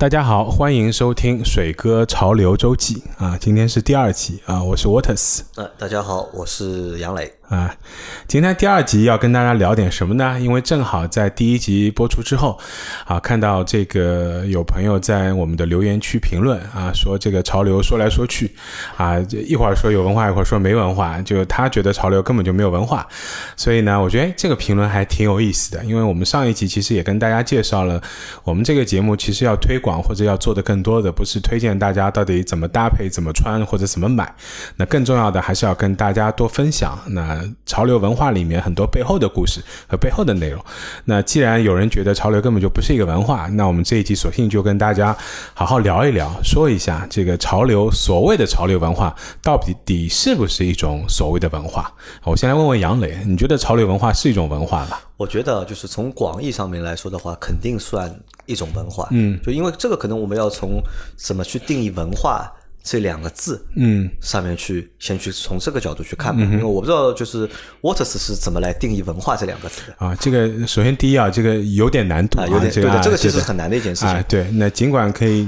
[0.00, 5.40] 大家好，欢迎收听水哥潮流周记啊，今天是第二集啊，我是 Waters。
[5.56, 7.37] 呃，大家好，我是杨磊。
[7.48, 7.74] 啊，
[8.26, 10.38] 今天第二集要跟大家聊点什么呢？
[10.38, 12.58] 因为正好在第一集播出之后，
[13.06, 18.54] 啊，看到这个有朋友在我们的留言区评论啊，说这个潮流说来说去，
[18.98, 23.08] 啊，一会儿说有文化，一会儿说没文化，就他觉得潮流根本就没有文化。
[23.56, 27.98] 所以呢，我觉得这个评论还挺有意思的，因为我们上一集其实也跟大家介绍了，
[28.44, 34.30] 我们这个节目其实要推广或者要做的更多的，不是推荐大家到底怎么搭配、怎么穿或者怎么买，
[34.76, 37.37] 那更重要的还是要跟大家多分享那。
[37.66, 40.64] 潮流文化里面很多背后的故事和背后的内容。
[41.04, 45.16] 那既然有人觉得潮流根本就不是一个文化，那我们这一集索性就跟大家
[45.54, 51.92] 好好聊一聊，说一下这个潮流所谓的潮流文化到底底是不是一种所谓的文化？
[52.24, 54.98] 我先来问问杨磊，你觉得潮流文化是一种文化吗？
[55.16, 58.14] 我觉得就是从广义上面来说的话，肯定算
[58.46, 59.08] 一种文化。
[59.10, 60.80] 嗯，就因为这个，可能我们要从
[61.16, 62.52] 怎么去定义文化。
[62.90, 67.46] 这两个字，嗯，上面去先去从这个角度去看吧，因为我不知道就是
[67.82, 70.16] Waters 是怎么来定义文化这两个字的啊。
[70.18, 74.24] 这个首先第一啊，这个有点难度啊，有点这个这个其实很难的一件事情啊。
[74.26, 75.46] 对，那尽管可以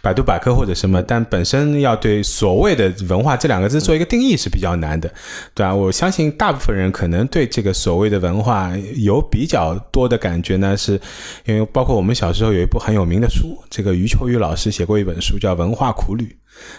[0.00, 5.12] 百度百科或者什么，但本身要对所谓的文化这两个字做一个定义是比较难的，
[5.52, 5.74] 对吧？
[5.74, 10.98] 我相信大部分人可能对这个所谓的文化有比较多的感觉呢，是
[11.44, 16.24] 因为包括我们小时候有一部很有名的书，这个余秋雨老师写过一本书叫《文化苦旅》。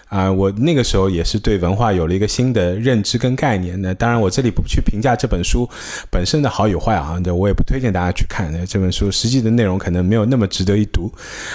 [0.07, 3.81] 啊，我那个时候也是对文化有了一个新的认知跟概念。
[3.81, 5.69] 那当然，我这里不去评价这本书
[6.09, 11.11] 本身的好与坏啊，我也不推荐大家去看这本书，实际的内容可能没有那么值得一读。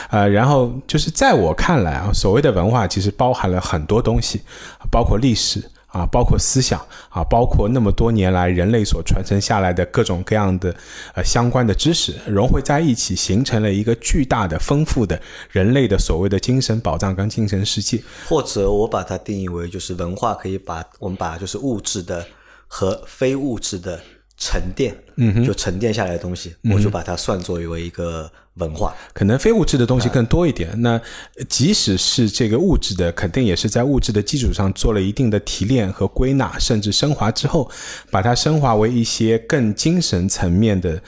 [0.08, 4.40] 啊，然后就是在我看来啊，所谓的文化其实包含了很多东西，
[4.90, 5.69] 包括历史。
[5.90, 10.74] 啊，包括思想啊，包括那么多年来人类所传承下来的各种各样的
[11.14, 18.02] 呃相关的知识，融汇在一起，形成了一个巨大的、丰富的人类的所谓的精神宝藏跟精神世界。
[18.28, 22.26] 或者我把它定义为，就是文化可以把我们把就是物质的
[22.66, 24.00] 和非物质的。
[24.42, 28.94] 沉淀，嗯就沉淀下来的东西，我就把它算作为一个文化。
[29.12, 30.70] 可能非物质的东西更多一点。
[30.82, 31.00] 那
[31.48, 37.70] 即使是这个物质的，肯定也是在物质的基础上做了一定的提炼和归纳，甚至升华之后，
[38.10, 41.02] 把它升华为一些更精神层面的。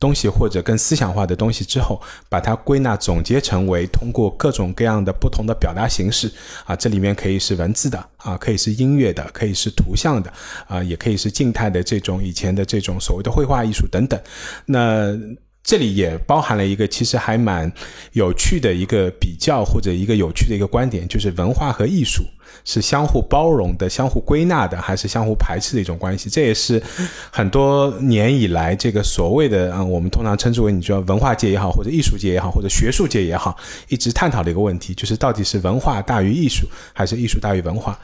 [0.00, 6.30] 东西或者更思想化的东西之后，把它归纳总结成为通过各种各样的不同的表达形式
[6.66, 10.32] 啊，这里面可以是文字的啊，可以是音乐的，可以是图像的
[10.68, 14.20] 啊，也可以是静态的这种以前的这种所谓的绘画艺术等等。
[14.66, 15.18] 那
[15.62, 17.70] 这里也包含了一个其实还蛮
[18.12, 22.24] 有趣的一个比较或者一个有趣的一个观点，就是文化和艺术。
[22.64, 26.28] 是相互包容的、相互归纳的，还是相互排斥的一种关系？
[26.28, 26.82] 这也是
[27.30, 33.56] 很多年以来这个所谓的啊，我们通常称之为你说文化界也好，或者艺术界也好，或者学术界也好，
[33.88, 37.98] 一直探讨的一个问题，就是到底是文化大于艺术，还是艺术大于文化？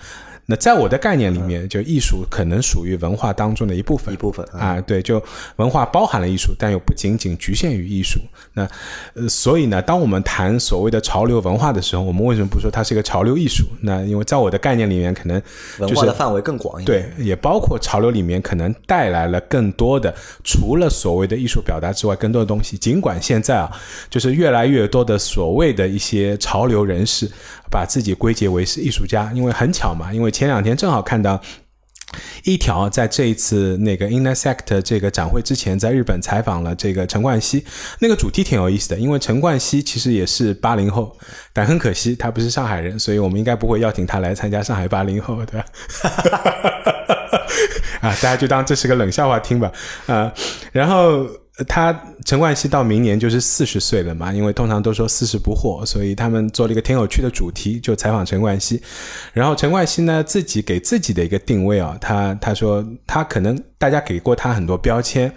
[0.47, 5.23] 那在我的概念里面，就艺术可能属于文化当中的一部分，一部分啊，对，就
[5.57, 8.21] 文化包含了艺术，但又不仅仅局限于艺术。
[8.53, 8.69] 那
[9.15, 13.65] 呃，所以呢，当我们谈所谓的潮流文化的时候，我们为什么不说它是一个潮流艺术？
[13.81, 15.41] 那因为在我的概念里面，可能
[15.79, 22.77] 文化的范围更广一点，对，也包括潮流里面可能带来了更多的，除了所谓的艺术表达之外，更多的东西。
[22.77, 23.71] 尽管现在啊，
[24.11, 27.31] 就是越来越多的所谓的一些潮流人士。
[27.75, 31.41] 把自己归结为是艺术家，因为很巧嘛，因为前两天正好看到
[32.45, 37.65] 一条，在这一次那个 Intersect 这个展会之前，在日本采访了这个陈冠希，
[37.99, 41.17] 那个主题挺有意思的，因为陈冠希其实也是八零后，
[41.53, 45.67] 但很可惜他不是上海人，所以我们应该不会邀请他来参加上海八零后，对吧？
[48.07, 49.73] 啊，大家就当这是个冷笑话听吧，
[50.07, 50.33] 啊，
[50.71, 51.27] 然后。
[51.69, 58.83] 他陈冠希到明年就是四十岁了嘛，因为通常都说四十不惑，所以他们做了一个挺有趣的主题，就采访陈冠希。
[59.33, 65.31] 然后陈冠希呢自己给自己的一个定位啊，他他说他可能大家给过他很多标签，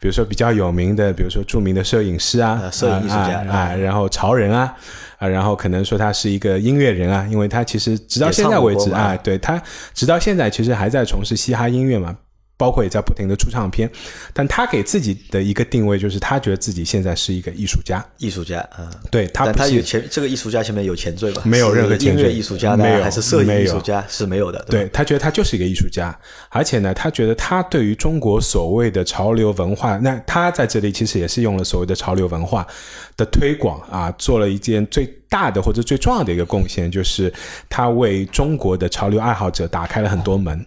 [0.00, 4.74] 比如说比较有名的，比如说著名的摄影师啊，摄影艺术家啊，然后潮人啊，
[5.18, 9.62] 啊，然后可能说他是一个音乐人啊，因为他其实直到现在为止啊，对他
[9.94, 12.16] 直到现在其实还在从事嘻哈音乐嘛。
[12.60, 13.90] 包括也在不停的出唱片，
[14.34, 21.40] 但他给自己的一个定位就是他觉得自己现在是一个艺术家，艺术家，嗯，对他，他有前这个艺术家前面有前缀吧？
[21.46, 24.62] 没有任何前缀，音乐艺术家没有，还是摄影艺术家是没有的。
[24.68, 26.14] 对他觉得他就是一个艺术家，
[26.50, 32.66] 而且呢，他觉得他对于中国所谓的潮流文化，那他在这里其实也是用了所谓的潮流文化
[33.16, 37.32] 的推广啊，做了一件最大的或者最重要的一个贡献，就是
[37.70, 40.62] 他为中国的潮流爱好者打开了很多门。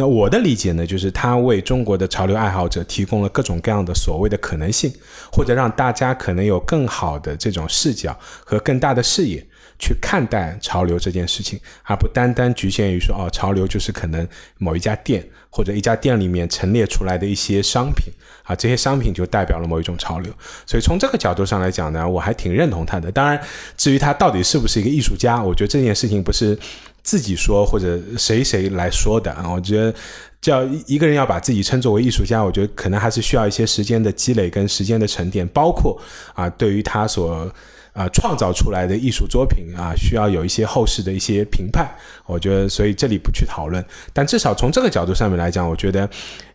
[0.00, 4.92] 那我的理解呢，就是它为中国的潮流爱好者提供了各种各样的所谓的可能性，
[5.32, 9.44] 或者让大家可能有更好的这种视角和更大的视野
[9.78, 14.26] 去看待潮流这件事情，而不单单局限于说哦，潮流就是可能
[14.58, 18.12] 某一家店或者一家店里面陈列出来的一些商品
[18.44, 20.32] 啊，这些商品就代表了某一种潮流。
[20.66, 23.10] 所以从这个角度上来讲呢，我还挺认同他的。
[23.10, 23.40] 当然，
[23.76, 26.58] 至于他到底是不是一个艺术家，我觉得这件事情不是。
[27.00, 29.48] 自己说或者谁谁来说的啊？
[29.50, 29.94] 我觉得
[30.42, 35.98] 叫一个人要把自己称作为艺术家，我觉得可能还是需要一些时间的积累跟时间的沉淀，包括
[36.34, 37.50] 啊，对于他所
[37.98, 41.90] 啊创造出来的艺术作品啊，需要有一些后世的一些评判。
[42.26, 46.08] 我觉得，所以这里不去讨论，但至少从这个角度上面来讲，我觉得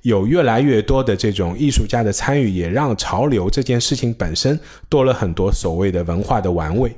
[0.04, 4.58] 有越来越多的这种艺术家的参与，也让潮流这件事情本身
[4.88, 6.96] 多了很多所谓的文化的玩味。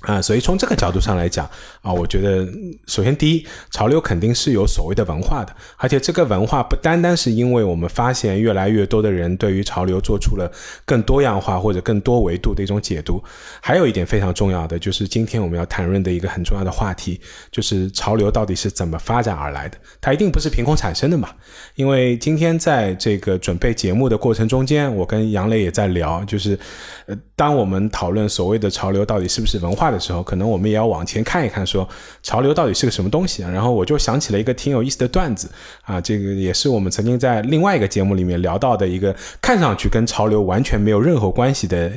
[0.00, 1.48] 啊，所以从这个角度上来讲
[1.82, 2.46] 啊，我觉得
[2.86, 10.50] 首先第一，潮流肯定是有所谓的文化的，而且这个文化不单单是因为我们发现越来越多的人对于潮流做出了
[10.86, 13.22] 更多样化或者更多维度的一种解读，
[13.60, 17.20] 还有一点非常重要的就是今天我们要谈论的一个很重要的话题，
[17.50, 19.76] 就是潮流到底是怎么发展而来的？
[20.00, 21.28] 它一定不是凭空产生的嘛？
[21.74, 26.58] 因为今天在这个准备节目的过程中间，我跟杨磊也在聊，就是
[27.06, 29.90] 呃，当我们讨论所谓的潮流到底是不是文化？
[29.90, 31.88] 的时候，可能我们也要往前看一看，说
[32.22, 33.50] 潮流到底是个什么东西啊？
[33.50, 35.50] 然后我就想起了一个挺有意思的段子
[35.84, 41.90] 啊，这个也是我们曾经在另外一个节目里面聊到的一个，看上去跟潮流完全没有任何关系的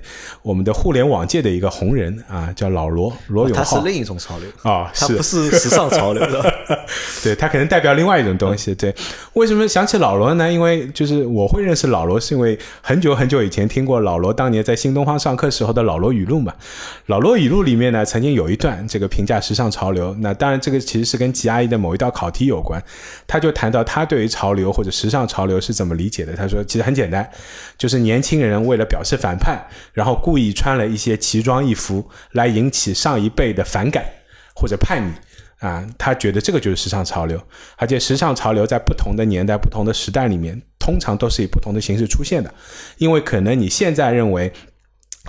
[0.44, 3.64] 我们的互联网界的一个红人啊，叫老罗罗永浩。
[3.64, 6.54] 他是另一种潮流啊，他不是时尚潮流的，
[7.22, 8.74] 对他可能代表另外一种东西。
[8.74, 8.96] 对，
[9.34, 10.50] 为什么想起老罗呢？
[10.50, 16.54] 因为就是我会认识老罗，是因为很久很久以前听过老罗当年在新东方上上课时候的老罗语录嘛，
[17.08, 17.74] 老罗语录里。
[17.74, 22.80] 面呢，曾经有一段这个评价时尚潮流，那当然这个其实是跟吉阿姨的某一道考题有关。
[23.26, 26.36] 他就谈到他对于潮流或者时尚潮流是怎么理解的。
[26.36, 27.28] 他说，其实很简单，
[27.80, 29.60] 就是年轻人为了表示反叛，
[29.92, 34.06] 然后故意穿了一些奇装异服来引起上一辈的反感
[34.54, 35.12] 或者叛逆
[35.68, 35.84] 啊。
[35.98, 37.42] 他觉得这个就是时尚潮流，
[37.78, 42.54] 而且时尚潮流在不同的年代、不同的时代里面，通常都是以不同的形式出现的。
[43.00, 44.54] 因为可能你现在认为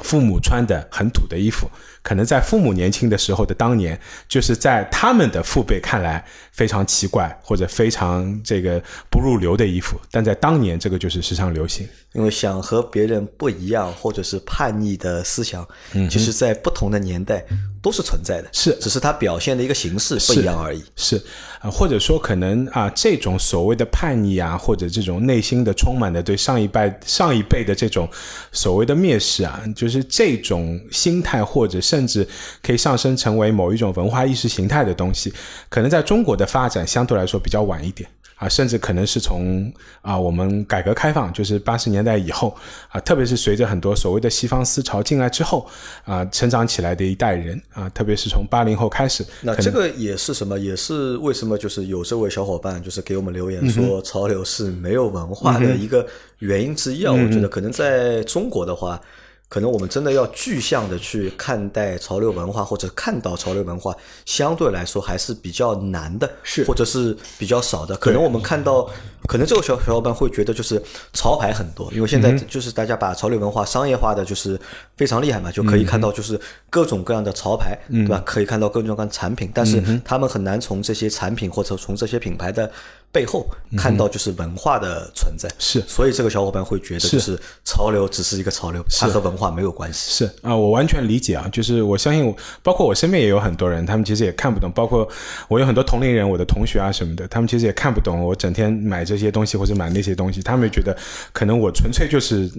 [0.03, 1.71] 父母穿的很土的衣服。
[2.05, 3.99] 可能在父母年轻的时候的当年，
[4.29, 6.23] 就是在他们的父辈看来
[6.53, 8.81] 非常奇怪或者非常这个
[9.11, 11.89] 不入流的衣服，但在当年这个就是时尚流行。
[12.13, 17.45] 因为想和别人不一样或者是叛逆的思想，嗯，其实在不同的年代
[17.83, 20.85] 都是存在的，是，只是它表现的一个形式不一样而已。
[20.95, 21.21] 是
[21.59, 28.09] 啊，或者说可能啊，这种所谓的叛逆啊，或者这种内心的充满的对上一辈上一辈的这种
[28.53, 31.94] 所谓的蔑视啊，就是这种心态或者是。
[31.95, 32.27] 甚至
[32.61, 35.33] 可以上升成为某一种文化意识形态的东西，
[35.69, 42.53] 可能在中国的发展相对来说比较晚一点啊，甚至可能是从啊我们改革开放，就是八十年代以后
[42.89, 45.65] 啊，特别是随着很多所谓的西方思潮进来之后
[46.05, 50.59] 啊，成长起来的一代人啊，特别是从八零后开始，那这个也是什么？
[50.59, 51.57] 也是为什么？
[51.57, 56.05] 就是有这位小伙伴就是给我们留言说，潮流是没有文化的一个
[56.41, 57.13] 原因之一啊。
[57.13, 59.01] 我觉得可能在中国的话。
[59.49, 63.95] 可能我们真的要具象的去看待潮流文化，或者看到潮流文化，
[64.25, 67.97] 相对来说还是比较难的，是或者是比较少的。
[67.97, 68.89] 可能我们看到，
[69.29, 70.83] 可能这个小小伙伴会觉得就是
[71.13, 74.61] 潮牌很多，因为现在就是大家把潮流文化商业化的就是
[74.97, 78.21] 非常厉害嘛，就可以看到就是各种各样的潮牌，对吧？
[78.27, 82.69] 可以看到各种各样的产品，但是他们很难从这些产品或者从这些品牌的。
[83.15, 90.11] 背后看到就是文化的存在，是，所以这个小伙伴会觉得就是潮流只是一个潮流，它和文化没有关系。
[90.11, 90.31] 是。
[90.43, 95.09] 啊，我完全理解啊，就是我相信，包括我身边也有很多人，他们其实也看不懂，包括
[95.47, 100.97] 我有很多同龄人，我的同学啊什么的，他们其实也看不懂我整天买这些东西或者买那些东西，他们觉得
[101.33, 102.51] 可能我纯粹就是。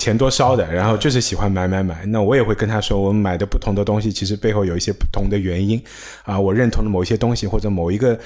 [0.00, 2.06] 钱多烧的，然后就是喜欢买买买。
[2.06, 5.80] 那我也会跟他说，我们买的不同的东西，其实背后有一些不同的原因
[6.24, 6.40] 啊。
[6.40, 8.18] 我认同的某一些东西，或者某一个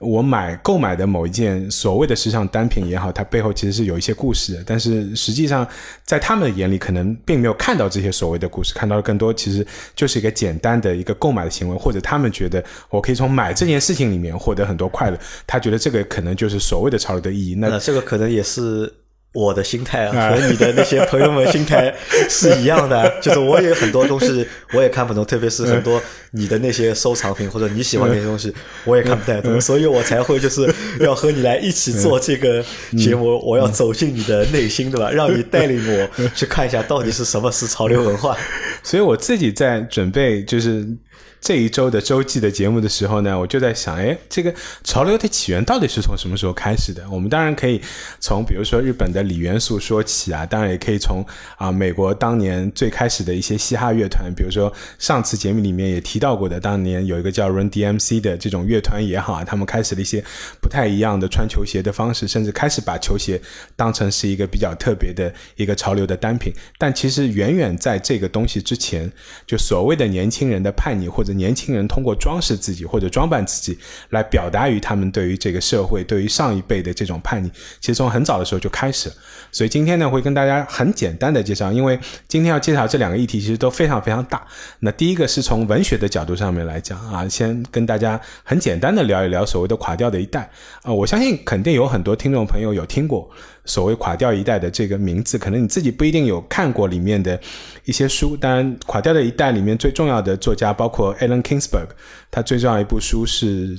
[0.00, 4.64] 我买购买的某一件所谓的时尚单品也好，它背后其实是有一些故事的。
[4.66, 5.64] 但是实际上，
[6.04, 15.18] 在他们眼里，可能并没有看到这些所谓的故事，看到的更多其实就是一个简单的一个购买的行为，或者他们觉得我可以从买这件事情里面获得很多快乐。
[15.46, 17.54] 他觉得这个可能就是所谓的潮流的意义。
[17.54, 18.92] 那这个可能也是。
[19.32, 21.94] 我的心态啊，和你的那些朋友们心态
[22.28, 24.44] 是一样的，就是我也很多东西
[24.74, 28.52] 我也看不懂，特别是很多你的那些收藏品或者你喜欢那些东西，
[28.84, 30.68] 我也看不太懂，所以我才会就是
[30.98, 32.64] 要和你来一起做这个
[32.98, 35.10] 节目，我要走进你的内心，对吧？
[35.10, 38.36] 让你带领我去看一下到底是什么是潮流文化。
[38.82, 40.84] 所以我自己在准备就是
[41.40, 44.54] 这一周的周记的节目的时候呢，我就在想，哎，这个
[44.84, 47.02] 潮流的起源到底是从什么时候开始的？
[47.10, 47.80] 我们当然可以
[48.20, 51.24] 从比如说日本的李元素说起啊，当然也可以从
[51.56, 60.22] 啊美国当年最开始的一些嘻哈乐团，比如说上次节目里面也提到过的，当年有一个叫 Run DMC 的这种乐团也好啊，他们开始了一些
[60.60, 63.40] 不太一样的穿球鞋的方式，甚至开始把球鞋
[63.74, 66.52] 当成是一个比较特别的一个潮流的单品。
[66.76, 69.10] 但其实远远在这个东西之前，
[69.46, 73.78] 就所谓的年轻人的叛逆或者年轻人通过装饰自己或者装扮自己
[74.10, 79.10] 来表达于他们对于这个社会、对于上一辈的这种叛逆，其实从很早的时候就开始。
[79.52, 84.46] 所以今天呢，会跟大家很简单的介绍，因为今天要介绍这两个议题其实都非常非常大。
[84.80, 90.50] 那第一个是从文学的角度上面来讲啊，先跟大家很简单的聊一聊所谓的垮掉的一代
[90.82, 93.28] 啊，我相信肯定有很多听众朋友有听过
[93.64, 97.40] 所谓垮掉一代的这个名字，可能你自己不一定有看过里面的
[97.84, 98.36] 一些书。
[98.36, 101.88] 当然，垮掉的一代里面最重要的作家包括 Alan Kingsberg，
[102.30, 103.78] 他最重要一部书是。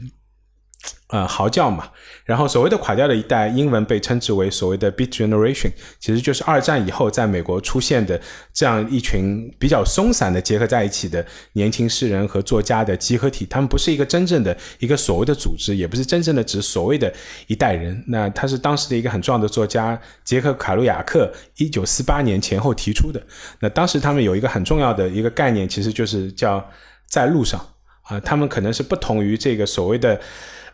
[1.08, 1.90] 呃，嚎叫嘛，
[2.24, 5.70] 然后所谓的垮掉的一代，英文被称之为所谓的 Beat Generation，
[6.00, 8.20] 其实就是二战以后在美国出现的
[8.54, 13.46] 这样一群比较松散的结合在一起的年轻诗人和作家的集合体。
[13.46, 17.14] 他们不是一个真正的一个所谓的组织，也不是真正的指所谓的
[17.48, 18.02] 一代人。
[18.08, 23.22] 那他是当时的一个很重要的作家杰克卡路亚克，一九四八年前后提出的。
[23.60, 26.66] 那当时他们有一个很重要的一个概念，其实就是叫
[27.10, 27.60] 在路上
[28.04, 30.18] 啊，他们可能是不同于这个所谓的。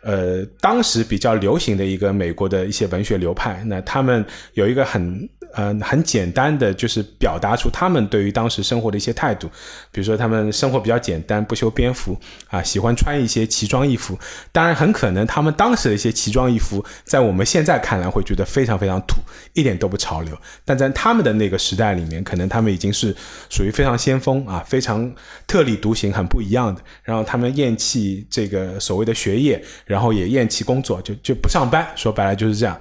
[0.02, 4.24] 呃，当时比较流行的一个美国的一些文学流派，那他们
[4.54, 9.48] 有一个很呃很简单的，就是表达出他们对于当时生活的一些态度。
[9.90, 12.16] 比如说，他们生活比较简单，不修边幅
[12.48, 14.18] 啊，喜欢穿一些奇装异服。
[14.52, 19.16] 当然，很可能他们当时的一些奇装异服，在我们现在看来会觉得非常非常土，
[19.54, 20.36] 一点都不潮流。
[20.64, 23.14] 但在他们的那个时代里面，可能他们已经是
[23.50, 25.12] 属于非常先锋啊，非常
[25.46, 26.80] 特立独行，很不一样的。
[27.02, 29.62] 然后他们厌弃这个所谓的学业。
[29.86, 32.78] 然后也厌弃工作，就就不上班，说白了就是这样。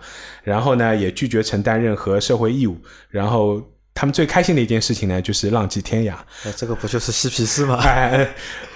[0.47, 2.77] 然后呢，也拒绝承担任何社会义务。
[3.09, 3.61] 然后
[3.93, 6.13] 他们最开心的一件事情呢，就是浪迹天涯。
[6.55, 7.75] 这个不就是嬉皮士吗？
[7.83, 8.25] 哎，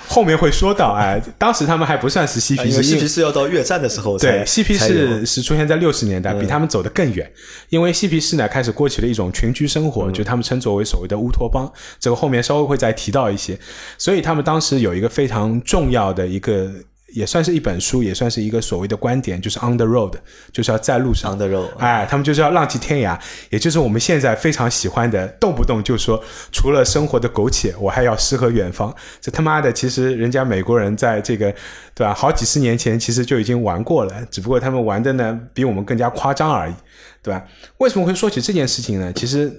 [0.06, 0.92] 后面会说到。
[0.92, 4.20] 哎，当时他们还不算是嬉皮士，嬉皮士要到越战的时候。
[4.20, 7.32] 对，嬉皮士是出现在六十年代，比他们走得更远。
[7.70, 11.72] 因为嬉皮士呢，开始过起了一种群居生活，就他们称作为所谓的乌托邦。
[12.02, 13.58] 这个后面稍微会再提到一些。
[13.98, 16.70] 所以他们当时有一个非常重要的一个。
[17.14, 20.14] 也算是一本书，也算是一个所谓的观点，就是 on the road，
[20.52, 21.34] 就是要在路上。
[21.34, 28.94] on the road，哎，他们就是要浪迹天涯，也就是我们现在非常喜欢的，动不动就说除了生活的苟且，我还要诗和远方。
[29.20, 31.54] 这他妈的，其实人家美国人在这个，
[31.94, 32.14] 对吧？
[32.14, 36.74] 好几十年前其实就已经玩过了，只不过他们玩的呢比我们更加夸张而已，
[37.22, 37.44] 对吧？
[37.78, 39.12] 为什么会说起这件事情呢？
[39.14, 39.52] 其实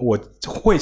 [0.00, 0.78] 我会。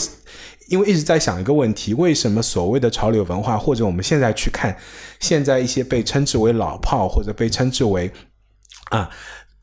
[0.69, 4.77] 因为一直在想一个问题：为什么所谓的潮流文化，或者我们现在去看，
[5.21, 8.11] 现在一些被称之为老炮，或者被称之为
[8.91, 9.11] 啊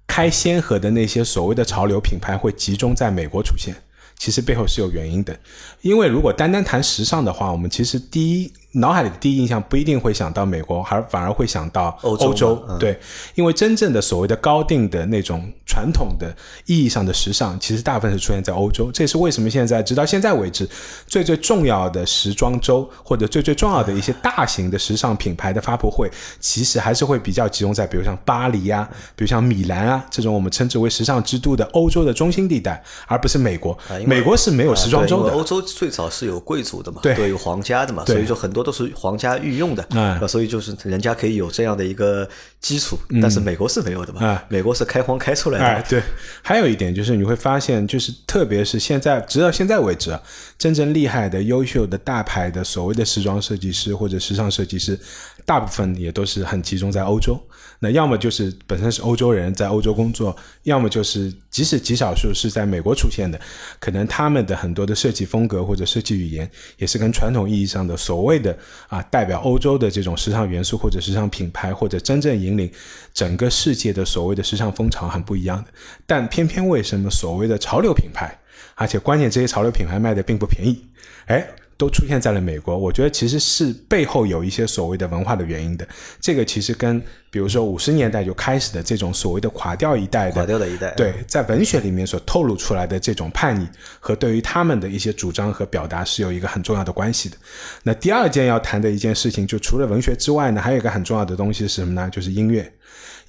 [0.08, 3.76] 开先河的那些所谓的潮流品牌，会集中在美国出现？
[4.18, 5.40] 其实背后是有原因的。
[5.82, 8.54] 因为如果单单谈时尚的话，我们其实第一。
[8.74, 12.56] 脑海里的第一印象不一定会想到美国，而反而会想到欧洲。
[12.80, 12.98] 对，
[13.36, 16.34] 因为真正的所谓的高定的那种传统的
[16.66, 18.90] 意义上的时尚，其实大部分是出现在欧洲。
[18.94, 20.66] 这也是为什么现在直到现在为止，
[21.06, 26.10] 最最重要的时装周或者最最重要的一些大型的时尚品牌的发布会，
[26.40, 33.78] 其实还是会比较集中在，比如像巴黎啊，比如像米兰啊这种我们称之为时尚之都的欧洲的中心地带，而不是美国。
[34.06, 35.34] 美国是没有时装周的。
[35.34, 38.61] 欧洲最早是有贵族的嘛，对，有皇家的嘛，所以说很多。
[38.64, 42.28] 都是皇家御用的，啊，所以就是人家可以有这样的一个
[42.60, 45.66] 基础，但是美国是没有的嘛，啊，美国是开荒开出来的。
[45.66, 46.02] 哎，对，
[46.42, 50.18] 还有一点就是你会发现，就是特别是现在，直到现在为止，
[50.58, 55.00] 真正厉害的、优秀的大牌的所谓的时装设计师或者时尚设计师，
[55.46, 57.40] 大部分也都是很集中在欧洲。
[57.84, 63.42] 那要么就是本身是欧洲人在欧洲工作，要么就是即使极少数是在美国出现的，
[63.80, 66.48] 可能他们的很多的设计风格或者设计语言
[66.78, 68.56] 也是跟传统意义上的所谓的
[68.88, 72.72] 啊代表欧洲的这种时尚元素或者时尚品牌或者真正引领
[73.16, 75.72] 整个世界的所谓的时尚风潮很不一样的。
[76.06, 78.38] 但偏偏为什么所谓的潮流品牌，
[78.76, 80.86] 而且关键这些潮流品牌卖的并不便宜，
[81.26, 81.48] 哎？
[81.82, 85.88] 都出现在了美国，我觉得其实是背后有一些所谓的文化的原因的。
[86.20, 93.68] 这个其实跟比如说五十年代就开始的这种所谓的垮掉一代的垮掉的一代，对，在文学里面所透露出来的这种叛逆
[94.00, 97.36] 和对于他们的一些主张和表达是有一个很重要的关系的。
[97.82, 102.08] 那第二件要谈的一件事情，就除了文学之外呢，还有一个很重要的东西是什么呢？
[102.12, 102.72] 就是音乐。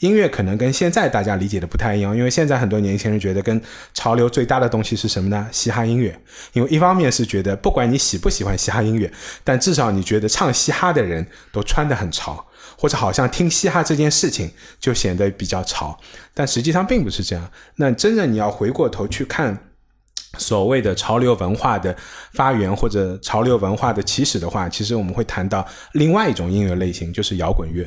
[0.02, 3.62] 音乐可能跟现在大家理解的不太一样，因为现在很多年轻人觉得跟
[3.94, 5.47] 潮流最大的东西是什么呢？
[5.52, 6.21] 嘻哈音乐。
[6.54, 9.09] 因为一方面是觉得不管你喜不喜欢嘻哈音乐，
[9.44, 12.44] 但至少你觉得唱嘻哈的人都穿得很潮，
[12.76, 15.97] 或者好像听嘻哈这件事情就显得比较潮，
[16.35, 17.49] 但实际上并不是这样。
[17.76, 19.56] 那真正你要回过头去看
[20.37, 21.97] 所谓的潮流文化的
[22.32, 27.87] 发源或者潮流文化的起始的话，其实我们会谈到另外一种音乐类型，就是摇滚乐。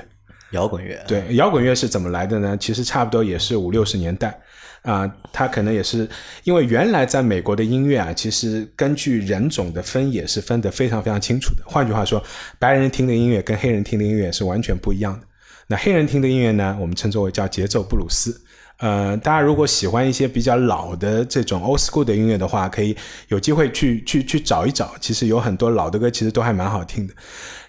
[0.52, 2.58] 摇滚乐，对，摇滚乐是怎么来的呢？
[2.58, 4.40] 其实差不多也是五六十年代。
[4.84, 6.08] 啊，它可能也是
[6.44, 11.64] 因为原来在美国的音乐啊，其实根据人种的分也是分得非常非常清楚的。
[11.66, 12.24] 换句话说，
[12.60, 15.25] 白人听的音乐跟黑人听的音乐是完全不一样的。
[15.66, 18.40] 那黑人听的音乐呢，我们称之为叫节奏布鲁斯。
[18.77, 22.96] 呃，大家如果喜欢一些比较老的这种 old school 的音乐的话，可以
[23.29, 24.94] 有机会去去去找一找。
[25.00, 27.13] 其实有很多老的歌，其实都还蛮好听的。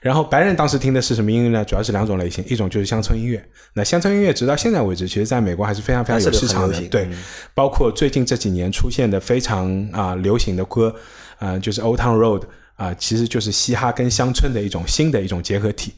[0.00, 1.64] 然后白人当时听的是什么音乐呢？
[1.64, 3.44] 主要是两种类型，一种就是乡村音乐。
[3.74, 6.80] 那乡村音乐直到现在为止，其实在美国还是非常非常有市场的。
[6.88, 7.08] 对，
[7.54, 10.94] 包括最近这几年出现的非常啊流行的歌，
[11.38, 12.42] 啊就是 Old Town Road
[12.76, 15.92] 啊，其实就是嘻哈跟乡村的一种新的一种结合体。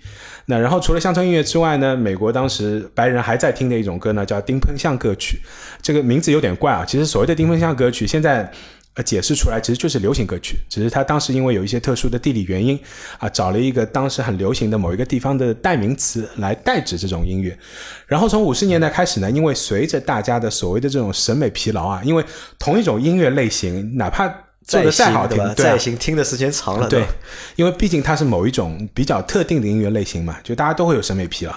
[0.47, 5.41] 那然后除了乡村音乐之外呢，美国当时白人还在听的一种歌呢，叫丁喷巷歌曲。
[5.83, 8.51] 这个名字有点怪啊，其实所谓的丁喷巷歌曲，现在
[8.95, 12.79] 呃解释出来其实就是流行歌曲，只是他当时因为有一些特殊的地理原因
[13.19, 17.59] 啊，找了一个当时很流行的某一个地方的代名词来代指这种音乐。
[18.07, 22.25] 然后从五十年代开始呢，因为随着大家的所谓的这种审美疲劳啊，因为
[22.59, 24.33] 同一种音乐类型，哪怕
[24.69, 27.03] 做的再好听，再行听的时间长了，对，
[27.57, 31.53] 因为毕竟它是某一种比较特定的音乐类型嘛，就大家都会有审美疲劳，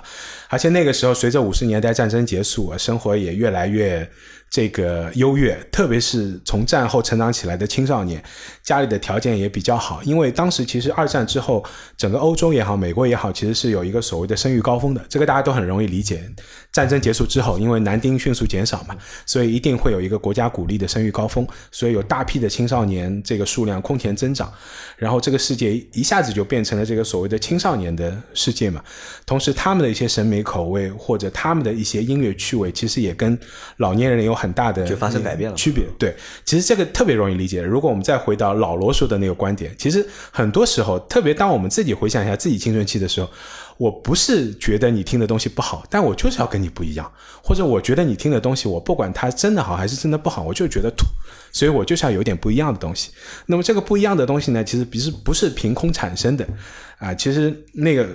[0.48, 4.10] 而且那个时候随着五十年代战争结束，生活也越来越。
[4.52, 8.22] 这个优越，特别是从战后成长起来的青少年，
[8.62, 10.04] 家里的条件也比较好。
[10.04, 11.64] 因为当时其实二战之后，
[11.96, 15.02] 整个欧洲也好，美国也好，其实是有一个所谓的生育高峰的。
[15.08, 16.30] 这个大家都很容易理解。
[16.74, 24.52] 战争结束之后，因为男丁迅速减少嘛，所以一定会有一个国家鼓励的生育高峰，所以有大批的青少年这个数量空前增长。
[24.98, 28.84] 然后这个世界一下子就变成了这个所谓的青少年的世界嘛。
[29.26, 33.40] 同时，他们的一些审美口味或者他们的一些音乐趣味，其实也跟
[33.78, 34.36] 老年人有。
[34.42, 37.62] 很大的就发生改变了区别，对，其实这个特别容易理解。
[37.62, 43.30] 如果我们再回到老罗说的那个观点，其实很多时候，特别当我们自己回想一下自己青春期的时候，
[43.82, 47.12] 我不是觉得你听的东西不好，但我就是要跟你不一样，
[47.44, 51.06] 或者我觉得你听的东西，我不管它真的好还是真的不好，我就觉得土，
[51.52, 53.12] 所以我就是要有点不一样的东西。
[53.48, 56.48] 那么这个不一样的东西呢，其实不是不是凭空产生的
[57.00, 58.08] 啊，其实那个。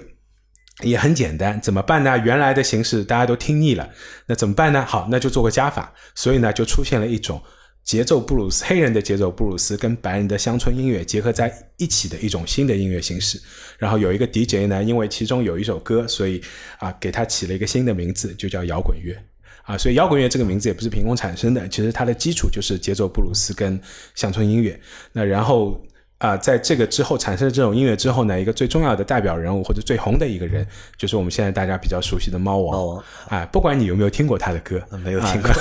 [0.82, 2.18] 也很简单，怎么办呢？
[2.18, 3.88] 原来的形式大家都听腻了，
[4.26, 4.84] 那怎么办呢？
[4.86, 7.40] 好，那就做个加法，所以呢，就出现了一种
[7.86, 13.40] 节奏布鲁斯，黑人的节奏布鲁斯跟白人的乡村音乐结合在一起的一种新的音乐形式。
[13.78, 16.42] 然后有一个 DJ 呢，因为其中有一首歌，所以
[16.78, 19.16] 啊，给他起了一个新的名字，就叫摇滚乐
[19.62, 19.78] 啊。
[19.78, 23.80] 所以摇滚乐这个名字也不是凭空产生的，其实它的基础就是节奏布鲁斯跟
[24.16, 24.80] 乡村音乐。
[25.12, 25.80] 那然后。
[26.18, 32.72] 啊，在这个之后产生的这种音乐之后呢，一个最重要的代表人物或者最红的一个人，就是我们现在大家比较熟悉的猫王。
[32.72, 35.52] 猫王，哎，不管你有没有听过他的歌，没有听过，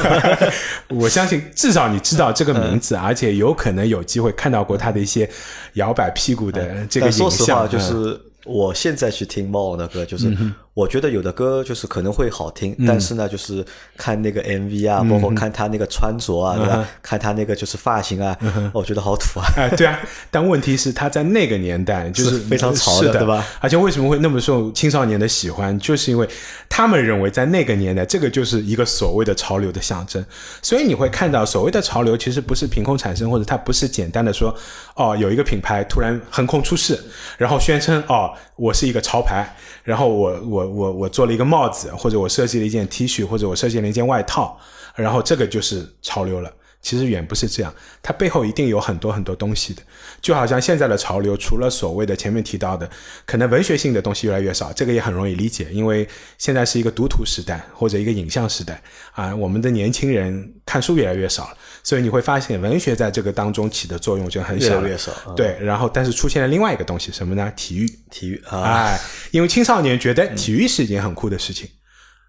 [0.97, 5.29] 我相信至少你知道这个名字，而且有可能有机会看到过他的一些
[5.73, 7.69] 摇摆屁股的这个影像。
[7.69, 10.35] 就是我现在去听猫王的歌，就是。
[10.75, 16.85] 我觉得有的歌就是可能会好听，但是呢，就是看那个 MV 啊，包括看他那个穿着啊，对吧？
[17.01, 18.37] 看他那个就是发型啊，
[18.73, 19.45] 我觉得好土啊。
[19.55, 19.97] 哎，对啊。
[20.29, 23.47] 但问题是他在那个年代就是非常潮的，对吧？
[23.61, 26.27] 而且为什么会那么受青少年的喜欢，就是因为
[26.67, 30.21] 他们认为在那个年代，这个就是一个所谓的潮流的象征。
[30.61, 34.53] 所以你会看到，所谓的潮流其实不是凭空产生，或者它不是简单的说，
[34.95, 36.99] 哦，有一个品牌突然横空出世，
[37.37, 40.64] 然后宣称，哦，我是一个潮牌，然后我我。
[40.67, 44.59] 我我做了一个帽子，或者我设计了一件 T 恤，或者我设计了一件外套，
[44.95, 46.51] 然后这个就是潮流了。
[46.81, 47.73] 其实远不是这样，
[48.03, 49.81] 它背后一定有很多很多东西的。
[50.21, 52.87] 就好像现在的潮流，除了所谓的前面提到的，
[53.25, 58.79] 可能文学性的东西越来越少，这个也很容易理解，因为现在是一个读图时代或者一个影像时代
[59.13, 65.13] 啊，我们的年轻人看书越来越少了，所以你会发现文学在这个当中起的作用就很小，越来越少。
[65.37, 67.49] 对，然后但是出现了另外一个东西，什么呢？
[67.55, 68.99] 体育，体育啊，哎，
[69.31, 71.69] 因为青少年觉得体育是一件很酷的事情。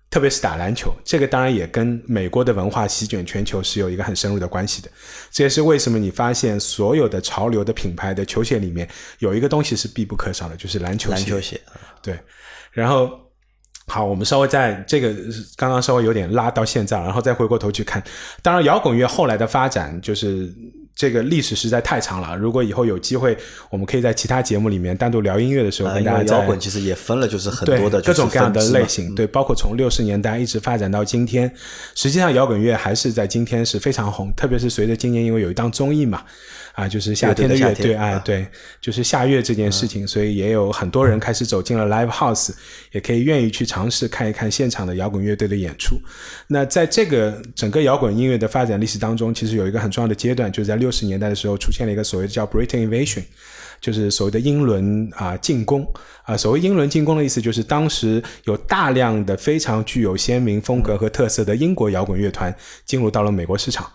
[0.09, 4.89] 特别是打篮球，这个当然也跟美国的文化席卷全球是有一个很深入的关系的。
[5.33, 8.89] 这也是为什么你发现所有的潮流的品牌的球鞋里面
[9.19, 11.17] 有一个东西是必不可少的，就是篮球鞋。
[11.17, 11.61] 篮球鞋，
[12.03, 12.17] 对。
[12.71, 13.19] 然后，
[13.87, 15.15] 好，我们稍微在这个
[15.57, 18.03] 刚刚稍微有点拉到现在，然后再回过头去看。
[18.43, 20.53] 当然，摇滚乐后来的发展就是。
[20.99, 22.35] 这个历史实在太长了。
[22.35, 23.37] 如果以后有机会，
[23.69, 31.53] 我们可以在其他节目里面单独聊音乐的时候，跟大家摇滚其实也分了，就是很多的各种各样的类型，对，包括从六十年代一直发展到今天。
[31.95, 36.23] 实际上，摇滚乐还是在今天是非常红，特别是随着今年因为有一档综艺嘛。
[36.77, 38.47] 啊，就是夏天的乐队，哎，对，
[38.83, 42.51] 就是夏乐这件事情，所以也有很多人开始走进了 live house，
[42.93, 45.97] 也可以愿意去尝试看一看现场的摇滚乐队的演出。
[46.47, 53.25] 那在这个整个摇滚音乐的发展历史当中，其实有一个很重要的阶段，就是在六十年代的时候出现了一个所谓的叫 Britain Invasion，
[53.81, 55.91] 就是所谓的英伦啊进攻
[56.25, 56.37] 啊。
[56.37, 63.91] 所谓英伦进攻的意思，就是当时有大量的非常具有鲜明风格和特色的英国摇滚乐团进入到了美国市场。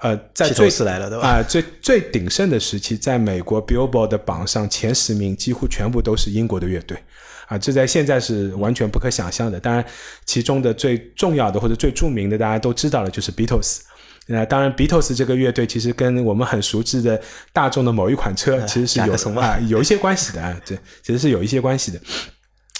[0.00, 1.28] 呃，在最来了对吧？
[1.28, 6.96] 啊，最最鼎盛的时期，在美国 Billboard 的榜上前十名几乎全部都是英国的乐队，
[7.46, 9.58] 啊，这在现在是完全不可想象的。
[9.58, 9.84] 当然，
[10.24, 13.78] 其中的最重要的或者最著名的，大家都知道了，就是 Beatles。
[14.30, 17.20] 那当然，Beatles 这个乐队其实跟我们很熟知的
[17.52, 21.98] 大众的某一款车其实是有啊有一些关系的啊，对，其实是有一些关系的。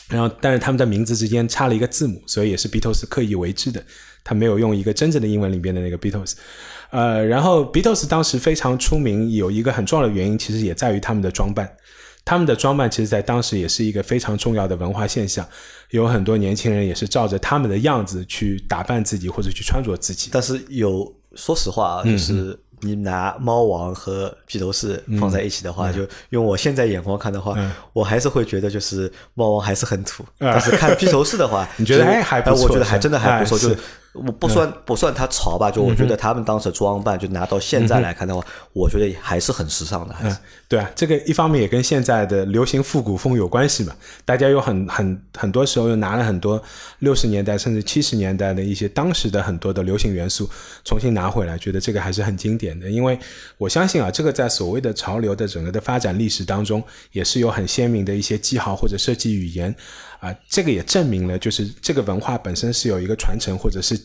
[0.08, 3.84] 然后，但是他们的名字之间差了一个字母，所以也是 Beatles 刻意为之的，
[4.24, 6.32] 他没有用一个真正的英文里边的那个 Beatles。
[6.90, 11.70] 呃，然后 Beatles 当时非常出名，有一个很重要的原因，其实也在于他们的装扮。
[12.24, 15.46] 他们的装扮其实，在当时也是一个非常重要的文化现象，
[15.90, 20.28] 有很多年轻人也是照着他们的样子去打扮自己或者去穿着自己。
[20.30, 27.56] 但是有，说实话啊，就是你拿猫王和披头士放在一起的话，就用我现在眼光看的话，
[27.92, 30.24] 我还是会觉得就是猫王还是很土。
[30.38, 32.64] 但是看披头士的话， 你觉得哎还不错？
[32.64, 33.78] 我觉得还真的还不错，就是。
[34.14, 40.14] 我不算不算它潮吧，就我觉得他们当时装扮，就拿到现在来看的话，我觉得还是很时尚的。
[40.22, 43.94] 嗯，对啊，这个一方面也跟现在的流行复古风有关系嘛。
[44.24, 46.60] 大家有很很很多时候又拿了很多
[47.00, 50.48] 六十年代甚至七十年代的一些当时的很多的流行元素
[50.84, 52.90] 重新拿回来，觉得这个还是很经典的。
[52.90, 53.16] 因为
[53.56, 59.72] 我相信啊，这个在所谓的潮流的整个的发展历史当中，也是有很鲜明的一些记号或者设计语言。
[60.20, 63.98] 啊，这个也证明了，就是这个文化本身是有一个传承，或者是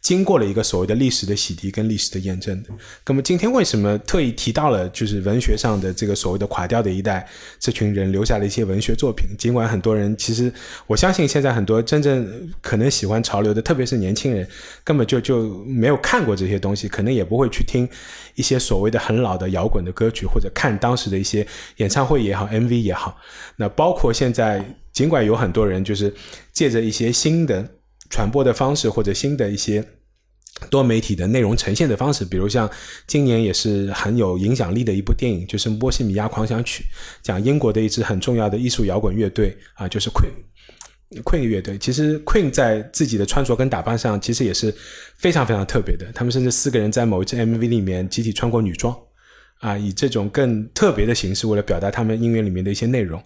[0.00, 2.70] 经过了一个所谓的历史的洗涤跟历史的验证的。
[3.06, 9.28] 那么今天为什么特意提到了，就是文学上的这个所谓的垮掉的一代这群人留下了一些文学作品？
[9.36, 10.52] 尽管很多人其实，
[10.86, 14.48] 我相信现在很多真正可能喜欢潮流的，特别是年轻人，
[14.84, 17.88] 根本就就没有看过这些东西，可能也不会去听
[18.34, 23.16] 一些所谓的很老的摇滚的歌曲，或者看当时的一些演唱会也好，MV 也好。
[23.56, 24.64] 那包括现在。
[24.90, 26.12] 尽管有很多人就是
[26.52, 27.64] 借着一些新的
[28.08, 29.84] 传播的方式，或者新的一些
[30.70, 32.68] 多媒体的内容呈现的方式，比如像
[33.06, 36.84] 今年也是很有影响力的一部电影，就是《波西米亚狂想曲》，
[37.22, 41.78] 讲英国的一支很重要的艺术摇滚乐队啊，就是 Queen Queen 乐队。
[41.78, 44.74] 其实 Queen 在自己的穿着跟打扮上，其实也是
[45.16, 46.10] 非常非常特别的。
[46.12, 48.94] 他们甚至四个人在某一支 MV 里面集体穿过女装。
[49.58, 53.20] 啊，以这种更特别的形式，为了表达他们音乐里面的一些内容，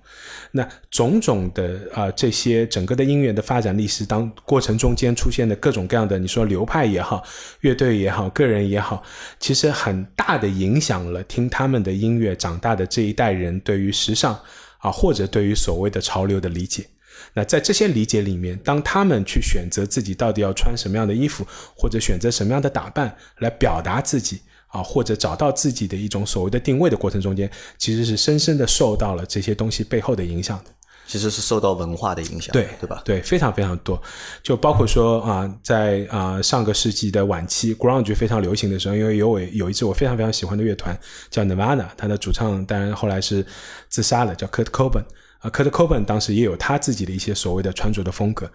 [0.52, 7.22] 那种种的啊，这些整个的音乐的发展历史当过程中间出现的各种各样的，你说流派也好，
[7.60, 9.02] 乐队也好，个人也好，
[9.38, 14.32] 其实很大的影响了听他们的音乐长大的这一代人对于时尚
[14.78, 16.86] 啊，或者对于所谓的潮流的理解。
[17.34, 24.40] 那在这些理解里面，当他们去选择自己到底要穿什么样的衣服，或者选择什么样的打扮来表达自己。
[24.72, 30.70] 啊，或者找到自己的一种所谓的定位的过程中间，其实是深深的受到了这些东西背后的影响的。
[31.04, 33.02] 其实是受到文化的影响，对对吧？
[33.04, 34.00] 对，非常非常多。
[34.42, 43.44] 就包括说啊，在啊上个世纪的晚期，grunge 非常流行的时候，因为有我有一支我非常非常喜欢的乐团叫 Nirvana，它的主唱当然后来是
[43.90, 45.04] 自杀了，叫 Kurt Cobain。
[45.42, 48.48] 啊，科特·科本当时也有他自己的一些所谓的穿着的风格，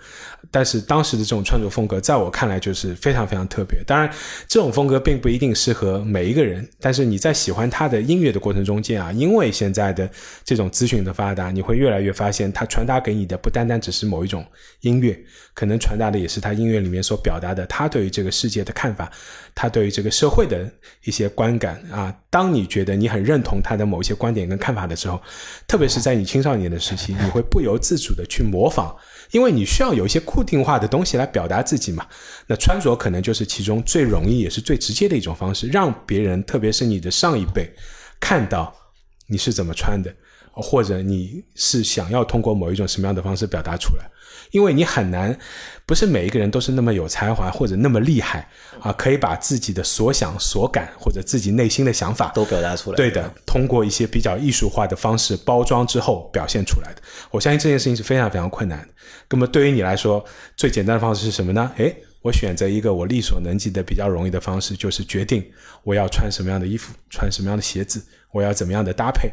[0.49, 3.83] 但是当时的这种穿着风格，在我看来就是非常非常特别。
[3.85, 4.09] 当然，
[4.47, 10.09] 这种风格并不一定适合每一个人，但是你在喜欢他的音乐的过程中间啊，因为现在的
[10.45, 14.45] 这种资讯的发达，你会越来越发现，他传达给你的不单单只是某一种
[14.79, 15.19] 音乐，
[15.53, 19.11] 可能传达的也是他音乐里面所表达的他对于这个世界的看法，
[19.53, 20.65] 他对于这个社会的
[21.03, 22.15] 一些观感啊。
[22.29, 25.19] 当你觉得你很认同他的某一些观点跟看法的时候，
[25.67, 26.76] 特别是在你青少年的。
[26.79, 28.95] 时期，你会不由自主的去模仿，
[29.31, 32.05] 因为你需要有一些固定化的东西来表达自己嘛。
[32.47, 37.73] 那穿着可能就是其中最容易也是最直接的一种方式，让别人，特别是你的上一辈，
[38.19, 38.73] 看到
[39.27, 40.13] 你是怎么穿的，
[40.51, 44.09] 或者你是想要通过某一种什么样的方式表达出来。
[44.51, 45.37] 因为你很难，
[45.85, 52.95] 不是每一个人都是那么有才华或者那么厉害啊，可以把自己的所想所感或者自己内心的想法都表达出来。
[52.95, 57.01] 对的，通过一些比较艺术化的方式包装之后表现出来的。
[57.31, 58.87] 我相信这件事情是非常非常困难的。
[59.29, 60.23] 那么对于你来说，
[60.55, 61.71] 最简单的方式是什么呢？
[61.77, 65.45] 诶，我选择一个我力所能及的比较容易的方式，就是决定
[65.83, 69.31] 我要穿什么样的衣服，穿什么样的鞋子，我要怎么样的搭配。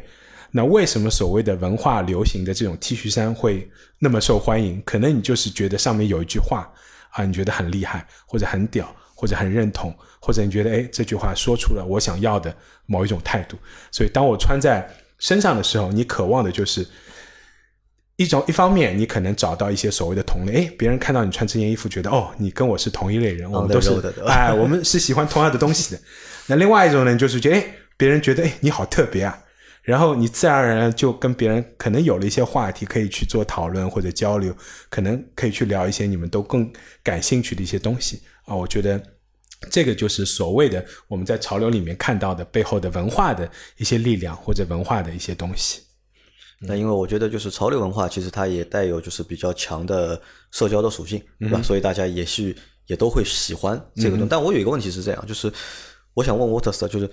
[0.57, 4.81] 那为什么所谓的文化流行的这种 T 恤衫会那么受欢迎？
[4.85, 6.71] 可能你就是觉得上面有一句话
[7.09, 13.57] 啊，你觉得很厉害，或者很屌，或者很认同，或者你觉得哎这句话说出了我想要的某一种态度。
[13.91, 14.89] 所以当我穿在
[15.19, 16.87] 身上的时候，你渴望的就是
[18.15, 23.91] 一种一方面，你可能找到一些所谓的同类，哎，别人看到你穿这件衣服，觉得哦，你跟我是同一类人，我们都是
[24.25, 26.01] 哎，我们是喜欢同样的东西的。
[26.47, 27.65] 那另外一种呢，就是觉得哎，
[27.97, 29.37] 别人觉得哎你好特别啊。
[29.85, 34.51] 然后你自然而然就跟别人可能有了一些话题可以去做讨论或者交流，
[34.89, 36.67] 可能可以去聊一些你们都更
[37.03, 38.55] 感兴趣的一些东西啊。
[38.55, 38.99] 我觉得
[39.69, 45.83] 这个就是所谓的我们在潮流里面看到的背后的文化的一些力量或者文化的一些东西。
[46.61, 50.19] 那因为我觉得就是潮流文化其实它也带有就是比较强的
[50.49, 51.61] 社交的属性，对吧？
[51.61, 52.55] 所以大家也是
[52.87, 54.27] 也都会喜欢这个东西。
[54.27, 55.53] 但我有一个问题是这样，就是
[56.15, 57.07] 我想问 Waters 就是。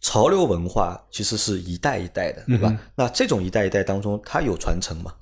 [0.00, 2.76] 潮流文化其实是一代一代的，对吧？
[2.94, 5.12] 那这种一代一代当中，它有传承吗？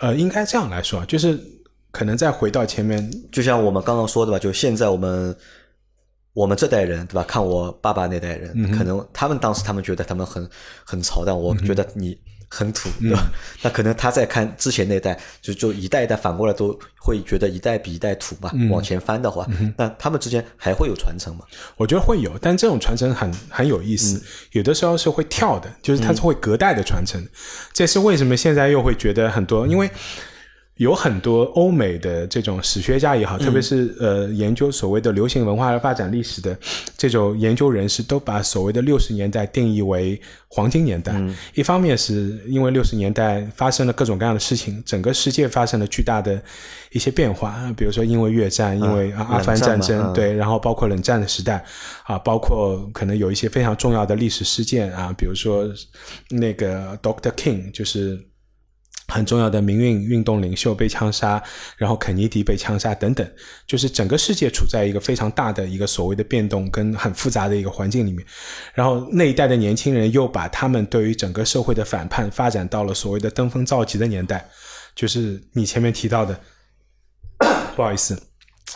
[0.00, 1.38] 呃，应该这样来说，就是
[1.90, 5.36] 可能再回到前面，就像我们刚刚说的吧，就现在我们
[6.32, 7.22] 我们这代人，对吧？
[7.22, 10.48] 看我爸爸那代人，可能他们当时他们觉得他们很
[10.84, 12.18] 很潮，但我觉得你。
[12.48, 13.30] 很土，对吧？
[13.62, 18.50] 那可能他在看之前那代，就就一代一代反过来都会觉得一代比一代土嘛。
[18.70, 21.44] 往前翻的话，那他们之间还会有传承吗？
[21.76, 27.24] 我觉得会有，但这种传承很很有意思，有的时候是会跳的，就是它是会隔代的传承。
[27.72, 29.90] 这是为什么现在又会觉得很多，因为。
[30.78, 36.56] 有很多欧美的这种史学家也好，特别是呃研究所谓的流行文化的发展历史的
[36.96, 41.20] 这种研究人士，都把所谓的六十年代定义为黄金年代。
[41.54, 46.40] 一方面是因为六十年代发生了各种各样的事情，整个世界发生了巨大的
[46.92, 51.64] 一些变化，比如说因为越战，因为阿富汗战争，对，然后包括冷战的时代
[52.04, 55.68] 啊，包括可能有一些非常重要的历史事件啊，比如说
[56.30, 58.24] 那个 Doctor King 就是。
[59.08, 61.42] 很重要的民运运动领袖被枪杀，
[61.76, 63.26] 然后肯尼迪被枪杀等等，
[63.66, 68.24] 就是整个世界处在一个非常大的一个所谓的变动跟很复杂的一个环境里面。
[68.74, 74.46] 然后那一代的年轻人又把他们对于整个社会的反叛发展到了所谓的登峰造极的年代，
[74.94, 76.38] 就是你前面提到的，
[77.74, 78.20] 不好意思，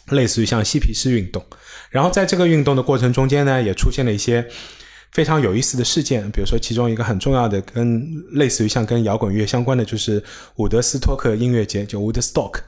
[0.09, 1.45] 类似于像嬉皮士运动。
[1.91, 4.49] 然后在这个运动的过程中间呢，也出现了一些。
[5.13, 10.23] 非常有意思的事件，比如说其中一个很重要的，跟类似于像跟摇滚乐相关的，就是
[10.57, 12.61] 伍德斯托克音乐节，就 Woodstock。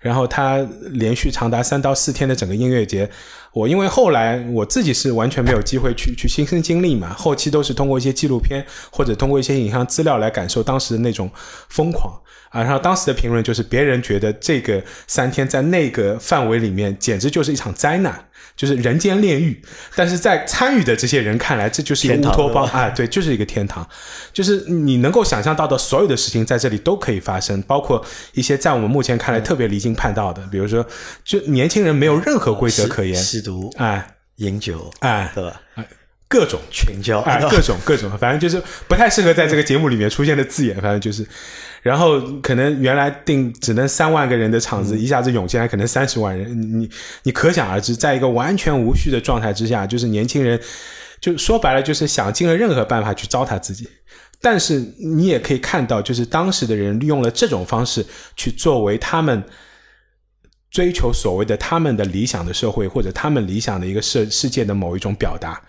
[0.00, 3.10] 然后它连续长达三到四天的整个音乐节，
[3.52, 11.30] 我因为后来我自己是完全没有机会去去亲身经历嘛，后期都是通过一些纪录片或者通过一些影像资料来感受当时的那种
[11.68, 12.12] 疯狂
[12.50, 12.62] 啊。
[12.62, 18.26] 然后当时的评论就是，别人觉得这个三天在那个范围里面简直就是一场灾难。
[18.56, 19.58] 就是人间炼狱，
[19.94, 22.90] 但是在参与的这些人看来，这就是一个乌托邦啊！
[22.90, 23.86] 对，就是一个天堂，
[24.34, 30.84] 就是你能够想象到的所有的事情在这里都可以发生，包括一些在我们目前看来特别离经叛道的，比如说，
[31.24, 35.60] 就年轻人没有任何规则可言，吸毒，哎，饮酒，哎，对吧？
[36.28, 41.26] 各种群交，哎，各种各种，反正就是不太适合在这个节目里面出现的字眼，反正就是。
[41.82, 46.88] 然后可能原来定只能三万个人的场子，一下子涌进来可能三十万人，你
[47.22, 50.60] 你可想而知，在一个完全无序的状态之下，就是年轻人，
[51.20, 53.88] 就说白了就是想尽了任何办法去糟蹋自己。
[54.42, 58.04] 但是你也可以看到，就是当时的人利用了这种方式
[58.36, 59.42] 去作为他们
[60.70, 65.60] 追求所谓的他们的理想的社会或者他们理想的一个世世界的某一种表达。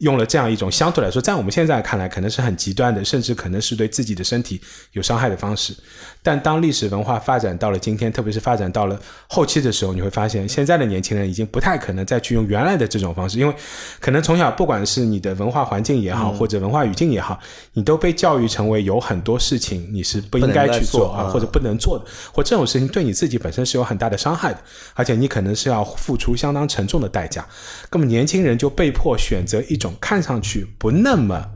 [0.00, 4.60] 用了这样一种相对来说，在我们现在看来可能是很极端的，甚至可能是对自己的身体
[4.92, 5.74] 有伤害的方式。
[6.22, 13.54] 但当历史文化发展到了今天，特别是发展到了后期的时候，你会发现，现在的年轻人已经不太可能再去用原来的这种方式，因为
[14.00, 17.38] 可能从小不管是你的文化环境也好，或者文化语境也好，
[17.74, 24.58] 你都被教育成为有很多事情你是不应该去做啊，或者不能做的，或这种事情对你自己本身是有很大的伤害的，
[24.94, 27.46] 而且你可能是要付出相当沉重的代价。
[27.92, 29.89] 那么年轻人就被迫选择一种。
[30.00, 31.50] 看上去不那么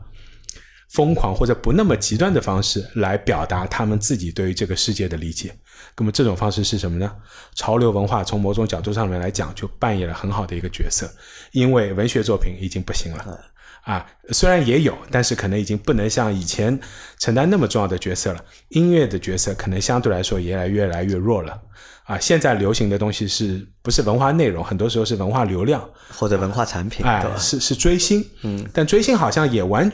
[0.89, 5.53] 疯狂或者不那么极端的方式来表达他们自己对于这个世界的理解。
[5.97, 7.11] 那么这种方式是什么呢？
[7.53, 11.09] 潮流文化从某种角度上面来讲，就扮演了很好的一个角色。
[11.51, 13.39] 因为文学作品已经不行了
[13.83, 16.79] 啊，虽然也有，但是可能已经不能像以前
[17.19, 18.43] 承担那么重要的角色了。
[18.69, 21.61] 音乐的角色可能相对来说也来越来越弱了。
[22.05, 24.63] 啊，现在流行的东西是不是文化内容？
[24.63, 29.91] 很多时候是文化流量或者文化产品，哎，是是追星，嗯，但追星好像也完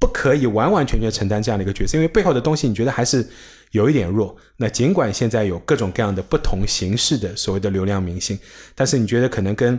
[0.00, 3.26] 不可以完完全全承担这样的一个角色，因为背后的东西你觉得还是
[3.70, 4.36] 有一点弱。
[4.56, 8.36] 那尽管现在有各种各样的不同形式的所谓的流量明星，
[8.74, 9.78] 但是你觉得可能跟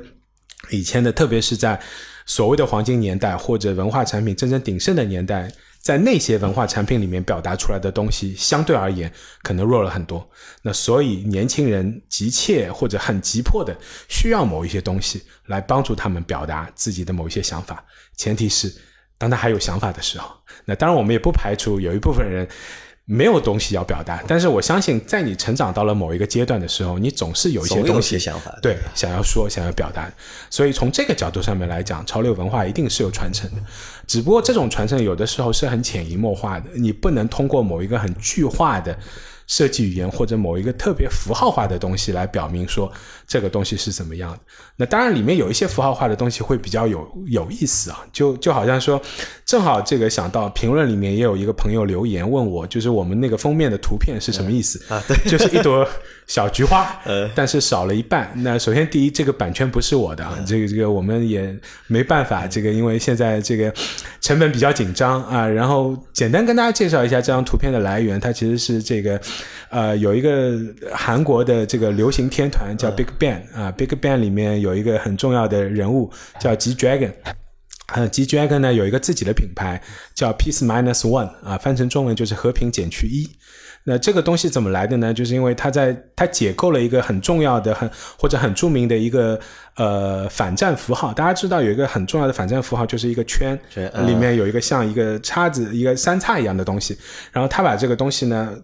[0.71, 1.79] 以前的，特别是在
[2.25, 5.51] 所谓的黄金年代或者文化产品真正鼎盛的年代，
[5.85, 10.27] 在那些文化产品里面表达出来的东西，相对而言可能弱了很多。
[10.63, 13.77] 那所以年轻人急切或者很急迫的
[14.09, 17.85] 需要某一些东西来帮助他们表达自己的某一些想法，
[18.17, 18.73] 前提是。
[19.17, 20.29] 当他还有想法的时候，
[20.65, 22.45] 那当然我们也不排除有一部分人
[23.05, 24.23] 没有东西要表达。
[24.27, 30.11] 但是我相信，在你成长到了某一个阶段的时候，你总是有一些东西想法，对，想要说、想要表达。
[30.49, 33.57] 所以从这个角度上面来讲，潮流文化一定是有传承的。
[34.07, 38.97] 只不过这种传承有的时候是很潜移默化的，你不能通过某一个很具化的。
[39.47, 42.91] 设计语言或者某一个特别符号化的东西来表明说
[43.27, 44.39] 这个东西是怎么样的。
[44.75, 49.01] 那当然里面有一些符号化的东西会比较有有意思啊，就就好像说，
[49.45, 55.01] 正好这个想到评论里面也有一个朋友留言问我，就是我们那个封面的图片是什么意思啊？
[55.07, 55.87] 对，就是一朵
[56.27, 58.31] 小菊花， 呃，但是少了一半。
[58.35, 61.57] 那首先第一，这个版权不是我的啊，这个这个我们也
[61.87, 63.73] 没办法，这个因为现在这个
[64.21, 65.47] 成本比较紧张啊。
[65.47, 69.19] 然后简单跟大家介绍一下这张图片的来源，它其实是这个。
[69.69, 70.57] 呃，有一个
[70.93, 77.11] 韩国的这个流行天团叫 Big Bang 啊，Big Bang 里面有一个很重要的人物叫 G Dragon，
[77.93, 79.81] 呃，G Dragon 呢有一个自己的品牌
[80.13, 83.29] 叫 Peace Minus One 啊，翻成中文就是和平减去一。
[83.87, 85.13] 那这个东西怎么来的呢？
[85.13, 89.39] 就是因为他在他解构了一个很重要的、很或者很著名的一个
[89.75, 91.13] 呃反战符号。
[91.13, 93.55] 大家知道有一个很重要的反战符号，就是一个圈，
[94.07, 96.97] 里面有一个像一个叉子、一个三叉一样的东西。
[97.31, 98.57] 然后他把这个东西呢。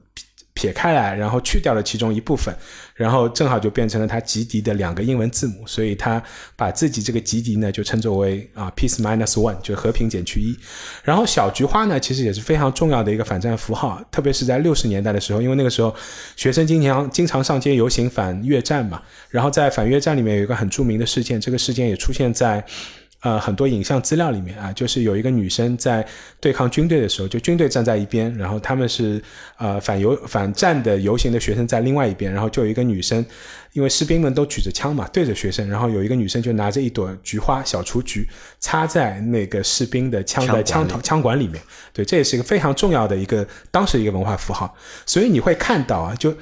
[0.61, 2.55] 撇开来，然后去掉了其中一部分，
[2.93, 6.21] 然后正好就变成了它吉迪的两个英文字母，所以他
[6.55, 10.55] 把自己这个吉迪呢就称作为啊 peace minus one，就和平减去一。
[11.03, 15.95] 然后小菊花呢其实也是非常重要的一个反战符号，特别是在六十年代的时候，因为那个时候
[16.35, 22.63] 学生经常经常上街游行反越战嘛，然后在反越战里面有一个很著名的事件，这个事件也出现在。
[23.21, 26.03] 呃，很多影像资料里面啊，就是有一个女生在
[26.39, 29.21] 对抗军队的时候，就军队站在一边，然后他们是
[29.57, 33.23] 呃反游反战的游行的学生在另外一边，然后就有一个女生，
[33.73, 38.27] 因为士兵们都举着枪嘛，对着学生，然后有一个女生就拿着一朵菊花小雏菊
[38.59, 41.61] 插在那个士兵的枪的枪头枪管里面，
[41.93, 46.35] 对，这也是一个非常重要的一个当时一个文化符号，所以你会看到啊，就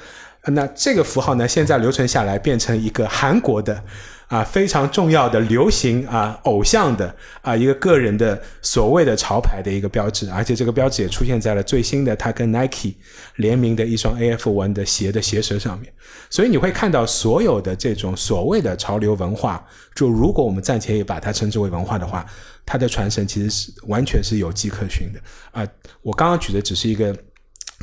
[0.46, 3.84] 那这个符号呢，现在留存下来变成一个韩国的。
[4.30, 12.94] 啊，非常重要的流行啊，偶像的啊，一个个人的所谓的潮牌的一个标志，而且这个标志也出现在了最新的他跟 Nike
[13.38, 15.92] 联名的一双 AF One 的鞋的鞋舌上面。
[16.30, 19.66] 所以你会看到所有的这种所谓的潮流文化，
[19.96, 22.24] 就如果我们暂且也把它称之为文化的话，
[22.66, 25.20] 它的传承其实是完全是有迹可循的
[25.52, 25.68] 啊。
[26.04, 27.16] 我刚刚举的只是一个。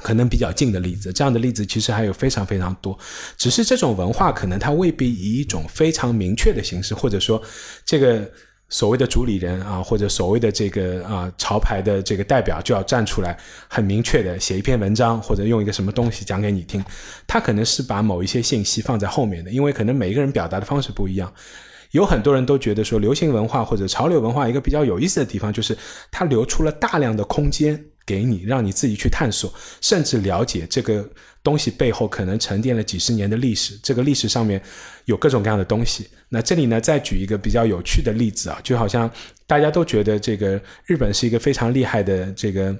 [0.02, 2.96] 可能比较近的例子，这样的例子其实还有非常非常多。
[3.36, 7.42] 只是这种文化可能它未必以一种非常明确的形式，或者说
[7.84, 8.30] 这个
[8.68, 16.84] 所谓的主理人啊，或者所谓的这个啊潮牌的这个代表就要站出来，很明确的写一篇文章，或者用一个什么东西讲给你听。
[17.26, 21.32] 他可能是把某一些信息放在后面的，因为可能每一个人表达的方式不一样。
[21.92, 25.78] 有很多人都觉得说，流行文化或者潮流文化一个比较有意思的地方，就是
[26.10, 27.82] 它留出了大量的空间。
[28.06, 31.06] 给你，让你自己去探索，甚至了解这个
[31.42, 33.76] 东西背后可能沉淀了几十年的历史。
[33.82, 34.62] 这个历史上面
[35.06, 36.08] 有各种各样的东西。
[36.28, 39.10] 那这里呢，再举一个比较有趣的例子啊，就好像
[39.46, 42.74] 大家都觉得这个日本是一个非常厉害的这个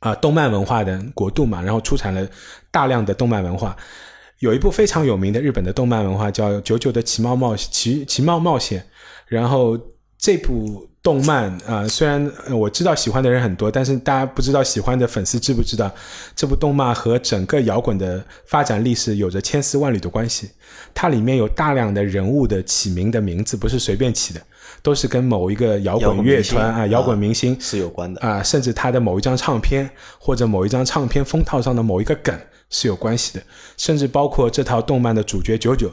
[0.00, 2.28] 啊动漫文化的国度嘛，然后出产了
[2.70, 3.74] 大量的动漫文化。
[4.40, 8.80] 有一部非常有名的日本的动漫文化叫《九九的奇妙冒奇奇妙冒险》，
[9.26, 9.78] 然后
[10.18, 10.90] 这部。
[11.04, 15.94] 动漫啊，虽然我知道喜欢的人很多，但是大家不知道喜欢的粉丝知不知道，
[16.34, 20.48] 这部动漫和整个摇滚的发展历史有着千丝万缕的关系。
[20.94, 24.40] 它里面有大量的人物的起名的名字不是随便起的，
[24.80, 32.34] 都是跟某一个摇滚乐团啊、摇滚明星是有关的啊，甚至他的某一张唱片或者某一张唱片封套上的某一个梗
[32.70, 33.44] 是有关系的，
[33.76, 35.92] 甚至包括这套动漫的主角九九。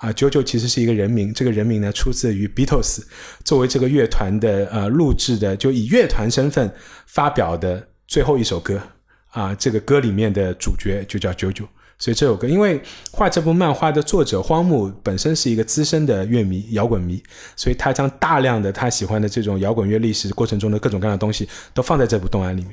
[0.00, 3.02] 啊，九九其实是一个人名，这个人名呢出自于 Beatles，
[3.44, 6.72] 作为这个乐团的呃录制的，就以乐团身份
[7.06, 8.80] 发表的最后一首歌
[9.28, 11.66] 啊，这个歌里面的主角就叫九九，
[11.98, 12.80] 所以这首歌，因为
[13.12, 17.22] 画这部漫画的作者荒木本身是一个资深的乐迷、摇滚迷，
[17.54, 22.72] 所以他将大量的他喜欢的这种摇滚乐历史过程中的各种各样的东西都放在这部动漫里面。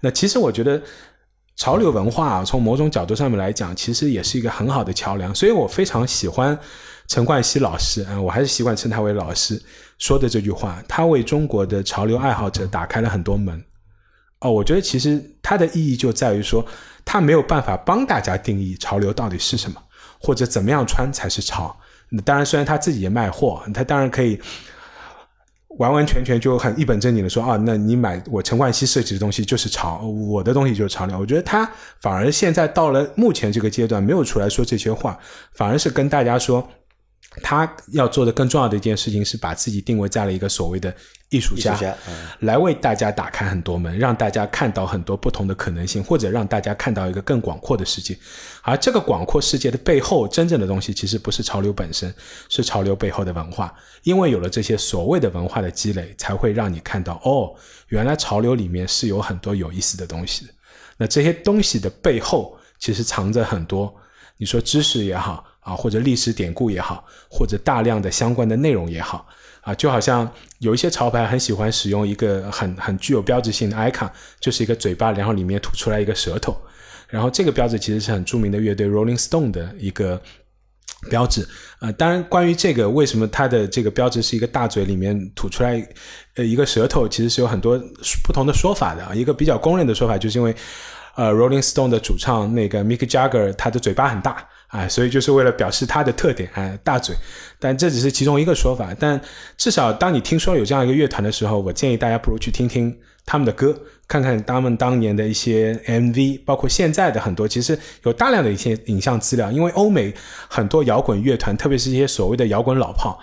[0.00, 0.80] 那其实我觉得。
[1.58, 5.34] 潮流文化啊，从某种角度上面来讲，其实也是一个很好的桥梁。
[5.34, 6.56] 所以我非常喜欢
[7.08, 9.60] 陈冠希老师嗯，我还是习惯称他为老师
[9.98, 10.80] 说的这句话。
[10.88, 13.62] 他为中国的潮流爱好者打开了很多门
[14.38, 16.64] 哦，我觉得其实它的意义就在于说，
[17.04, 19.82] 他没有办法帮大家定义潮流到底是什么，
[20.20, 21.76] 或者怎么样穿才是潮。
[22.24, 24.40] 当然，虽然他自己也卖货，他当然可以
[25.78, 31.18] 完完全全就很一本正经的说啊，那你买我陈冠希设计的东西就是潮，我的东西就是潮流。
[31.18, 31.68] 我觉得他
[32.00, 35.18] 反而现在到了目前这个阶段，没有出来说这些话，
[35.52, 36.68] 反而是跟大家说。
[37.42, 40.94] 他要做的更重要的一件事情是把自己定位在了一个所谓的
[41.30, 41.78] 艺术家，
[42.40, 48.18] 来为大家打开很多门，让大家看到很多不同的可能性，或者让大家看到一个更广阔的世界。
[48.62, 52.14] 而这个广阔世界的背后，真正的东西其实不是潮流本身，
[52.48, 53.74] 是潮流背后的文化。
[54.02, 57.54] 因为有了这些所谓的文化的积累，才会让你看到哦，
[57.88, 60.52] 原来潮流里面是有很多有意思的东西的。
[60.96, 63.94] 那这些东西的背后，其实藏着很多，
[64.38, 65.44] 你说知识也好。
[65.68, 69.26] 啊，或者历史典故也好，或者大量的相关的内容也好，
[69.60, 70.26] 啊，就好像
[70.60, 74.08] 有一些潮牌很喜欢使用一个很很具有标志性的 icon，
[74.40, 76.56] 就是一个嘴巴，然后里面吐出来一个舌头，
[77.08, 80.18] 然后这个标志其实是很著名的乐队 Rolling Stone 的一个
[81.10, 81.46] 标志。
[81.80, 85.86] 呃，当然，关于这个为什么它的这个标志是一个大嘴里面吐出来
[86.36, 87.78] 呃一个舌头，其实是有很多
[88.24, 89.14] 不同的说法的。
[89.14, 90.54] 一个比较公认的说法就是因为
[91.14, 94.48] 呃 Rolling Stone 的主唱那个 Mick Jagger 他的嘴巴很大。
[94.68, 97.14] 啊，所以就是为了表示它的特点，哎，大嘴，
[97.58, 98.94] 但这只是其中一个说法。
[98.98, 99.20] 但
[99.56, 102.94] 至少当你听说有这样一个乐团的时候，我建议大家不如去听听
[103.24, 103.74] 他们的歌，
[104.06, 109.50] 看看他们当年的一些 MV，包括现在的很多，其实有大量的一些影像资料。
[109.50, 110.12] 因为欧美
[110.48, 113.18] 很多摇滚乐团，特别是一些所谓的摇滚老炮。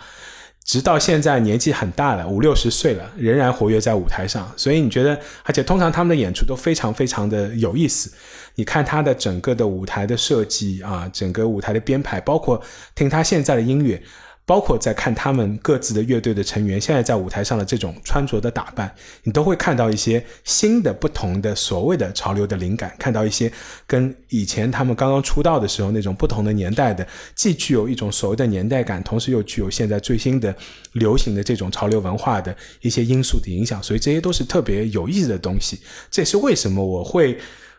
[0.66, 4.52] 直到现在年纪很大了，五六十岁了，仍然活跃在舞台上。
[4.58, 8.12] 所以你觉得，而且通常他们的演出都非常非常的有意思。
[8.56, 12.60] 你看他的整个的舞台的设计啊，整个舞台的编排，包括
[12.96, 14.02] 听他现在的音乐。
[14.46, 18.94] 包括在看他们各自的乐队的成员现在在舞台上的这种穿着的打扮，
[19.24, 23.52] 你都会看到一些新的、不同的所谓的潮流的灵感，看到一些
[23.88, 30.56] 跟以前他们刚刚出道的时候那种不同的年代的，既具有一种所谓的年代感，同时又具有现在最新的
[30.94, 35.80] 流行的这种潮流文化的一些因素的影响，所以这些都是特别有意思的东西。
[36.12, 37.38] 这也是为什么我会。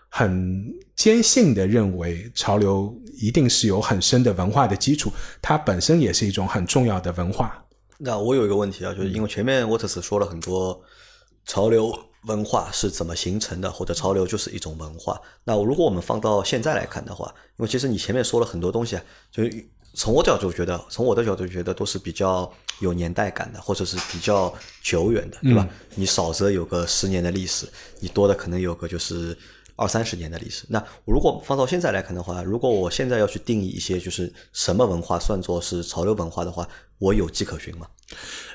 [0.08, 0.64] 很
[0.94, 5.12] 坚信的认为，潮流一定是有很深的文化的基础，
[5.42, 7.64] 它本身也是一种很重要的文化。
[7.98, 10.78] 那我有一个问题啊，就是因为前面沃特斯说了很多
[11.46, 15.20] 潮流文化是怎么形成的，或者潮流就是一种文化。
[15.44, 24.52] 那如果我们放到现在来看的话，因为其实你前面说了很多东西啊，就是从我角度觉得，从我的角度觉得都是比较有年代感的，或者是比较
[24.82, 25.66] 久远的，对吧？
[25.94, 27.66] 你少则有个十年的历史，
[28.00, 29.36] 你多的可能有个就是。
[29.76, 36.66] 二三十年的历史，那如果放到现在来看的话，如果我现在要去定义一些就是什么文化算作是潮流文化的话，
[36.98, 37.86] 我有迹可循吗？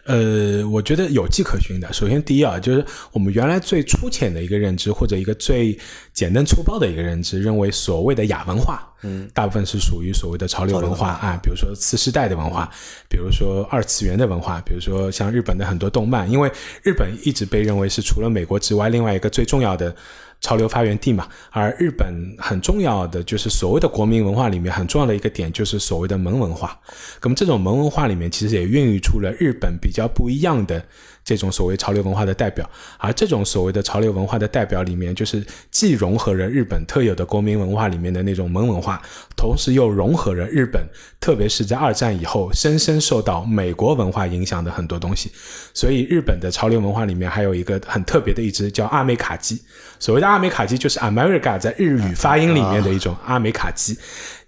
[0.05, 1.93] 呃，我觉得有迹可循的。
[1.93, 5.77] 首先，第一啊，就是我们原来最粗浅的一个认知，或者一个最
[6.11, 12.67] 简单粗暴的一个认知，认为所谓的亚文化，嗯，大部分是属于所谓的潮流文化啊，比如说次世代的文化，
[13.07, 16.51] 比如说二次元的文化，比如说像日本的很多动漫，因为
[16.81, 19.95] 日本一直被认为是除了美国之外另外一个最重要的。
[20.41, 26.77] 潮流发源地嘛，而日本很重要的就是所谓的国民文化里面很重要的一个点就是所谓的萌文化。
[27.21, 30.83] 那么这种萌文化里面其实也孕育出了日本比较不一样的
[31.23, 32.69] 这种所谓潮流文化的代表。
[32.97, 39.01] 而这种所谓的潮流文化的代表里面，就是既融合了日本特有的国民文化里面的那种门文化，
[39.35, 40.83] 同时又融合了日本
[41.19, 45.31] 特别是在二战以后深深受到美国文化影响的很多东西。
[45.73, 49.61] 所以日本的潮流文化里面还有一个很特别的一支叫阿美卡基。
[49.99, 53.95] 所谓的阿美卡基就是 America 在日语发音里面的一种阿美卡基，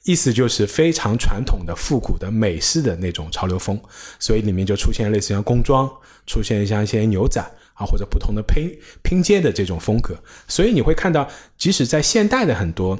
[0.03, 3.79] 意思就是非常传统的复古的美式的那种潮流风，
[4.19, 5.89] 所以里面就出现类似像工装，
[6.27, 7.41] 出现像一些牛仔
[7.73, 8.69] 啊或者不同的拼
[9.01, 10.15] 拼接的这种风格，
[10.47, 11.27] 所以你会看到，
[11.57, 12.99] 即使在现代的很多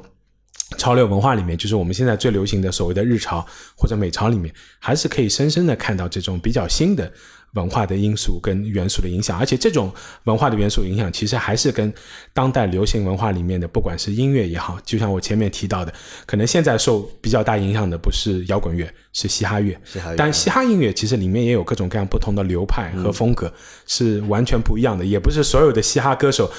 [0.78, 3.46] 潮流文化里面，就是我们现在最流行的所谓的日潮
[3.76, 7.12] 或者美潮里面，还是可以深深的看到这种比较新的。
[7.54, 9.92] 文化的因素跟元素的影响，而且这种
[10.24, 11.92] 文化的元素影响，其实还是跟
[12.32, 15.92] 当代流行文化里面的，不管是音乐也好，就像我前面提到的，
[16.26, 19.76] 可能现在受比较大影响的不是摇滚乐，是嘻哈乐。
[19.84, 20.16] 嘻哈乐。
[20.16, 23.52] 但嘻哈音乐其实里面也有各种各样不同的流派和风格，
[23.86, 26.50] 是完全不一样的，也不是所有的嘻哈歌手。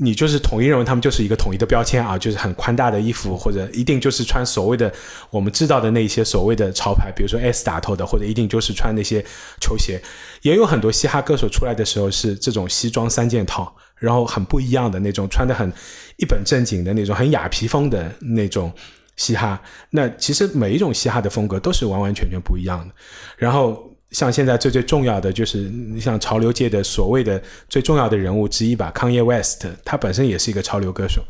[0.00, 4.92] 你就是统一认为他们就是一个统一的标签啊，就是很宽大的衣服，或者一定就是穿所谓的
[5.30, 9.24] 我们知道的那些所谓的潮牌，比如说 S 打头的，或者一定就是穿那些
[9.60, 10.00] 球鞋。
[10.42, 15.68] 也有很多嘻哈歌手出来的时候是这种西装三件套，然后很不一样的那种，穿的很
[16.16, 18.72] 一本正经的那种，很雅皮风的那种
[19.16, 19.60] 嘻哈。
[19.90, 22.94] 那其实每一种嘻哈的风格都是完完全全不一样的。
[23.36, 31.22] 然后像现在最最重要的就是像潮流界的所谓的最重要的人物之一吧，康耶 West，他本身也是一个潮流歌手，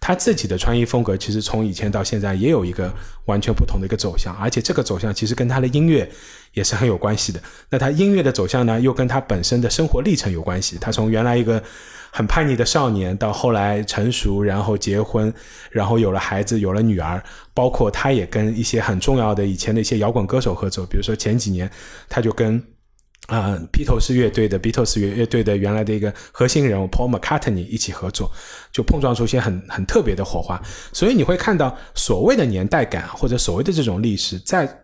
[0.00, 2.92] 他自己的穿衣风格其实从以前到现在也有一个
[3.24, 6.08] 完全不同的一个走向，而且这个走向其实跟他的音乐
[6.52, 7.40] 也是很有关系的。
[7.70, 10.76] 那他音乐的走向呢，又跟他本身的生活历程有关系。
[10.80, 11.62] 他从原来一个
[12.12, 15.32] 很叛逆的少年，到后来成熟，然后结婚，
[15.70, 17.22] 然后有了孩子，有了女儿，
[17.52, 21.70] 包括他也跟一些很重要的以前的一些摇滚歌手合作，比如说前几年
[22.08, 22.62] 他就跟
[23.26, 28.30] 啊披头士乐队的 Beatles 乐乐队的原来的一个核心人物 Paul McCartney 一起合作，
[28.72, 30.60] 就碰撞出一些很很特别的火花。
[30.92, 34.82] 所以你会看到所谓的年代感或者所谓的这种历史，在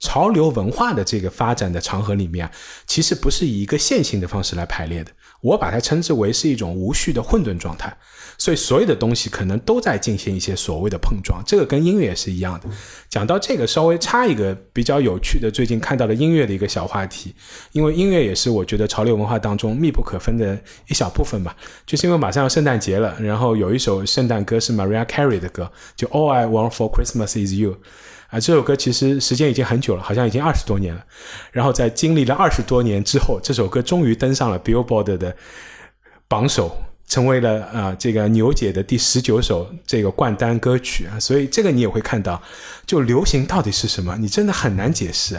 [0.00, 2.50] 潮流文化的这个发展的长河里面，
[2.86, 5.12] 其实不是以一个线性的方式来排列的。
[5.40, 7.96] 我把它称之为是一种无序的混沌状态，
[8.42, 11.40] 所以所有的东西可能都在进行一些所谓的碰撞。
[11.46, 12.66] 这个跟音乐也是一样的。
[13.08, 17.32] 讲到这个，稍微插一个比较有趣的，最近看到的音乐的一个小话题，
[17.70, 21.56] 因为音乐也是我觉得潮流文化当中密不可分的一小部分吧。
[21.86, 27.76] 就是因为马上要圣诞节了，然后有一首圣诞歌是 Mariah Carey 的歌，就 All I Want for Christmas Is You。
[28.30, 31.04] 啊，这首歌其实时间已经很久了，好像已经二十多年了。
[31.52, 35.36] 然后在经历了二十多年之后，这首歌终于登上了 Billboard 的
[36.26, 36.76] 榜首，
[37.12, 41.20] 成为了啊这个牛姐的第十九首这个冠单歌曲啊。
[41.20, 42.40] 所以这个你也会看到，
[42.86, 45.38] 就流行到底是什么，你真的很难解释。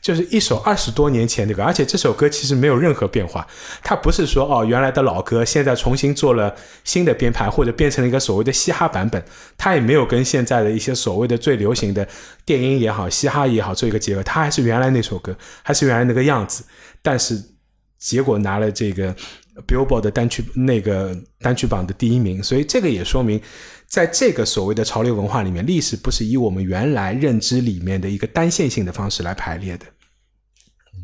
[0.00, 3.44] 就是一首二十多年前的歌，而且这首歌其实没有任何变化。
[3.82, 6.54] 它不是说哦，原来的老歌现在重新做了
[6.84, 9.20] 新的编排，或者变成了一个所谓的嘻哈版本。
[9.56, 12.06] 它也没有跟现在的一些所谓的最流行的
[12.44, 14.22] 电音也好、嘻哈也好做一个结合。
[14.22, 16.62] 它还是原来那首歌，还是原来那个样子。
[17.02, 17.42] 但是
[17.98, 19.12] 结果拿了这个
[19.66, 23.40] Billboard 的单曲那个单曲榜的第一名，所以这个也说明，
[23.86, 29.86] 在这个所谓的潮流文化里面，历史不是以我们原来认知里面的一个单线性的方式来排列的。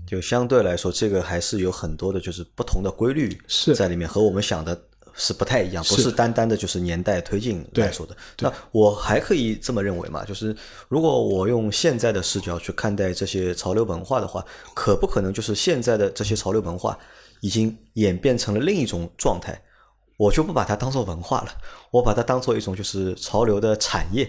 [0.06, 4.78] 就相对来说，这个还是有很多的，就是不同的规律是在里面，和我们想的
[5.14, 8.14] 是不太一样，不是单单的就是年代推进来说的。
[8.40, 10.24] 那我还可以这么认为嘛？
[10.24, 10.54] 就是
[10.88, 14.44] 如果我用现在的视角去看待这些潮流文化的话，
[14.74, 16.98] 可不可能就是现在的这些潮流文化
[17.44, 19.60] 已经演变成了另一种状态？
[20.16, 21.48] 我就不把它当做文化了，
[21.90, 24.26] 我把它当做一种就是潮流的产业。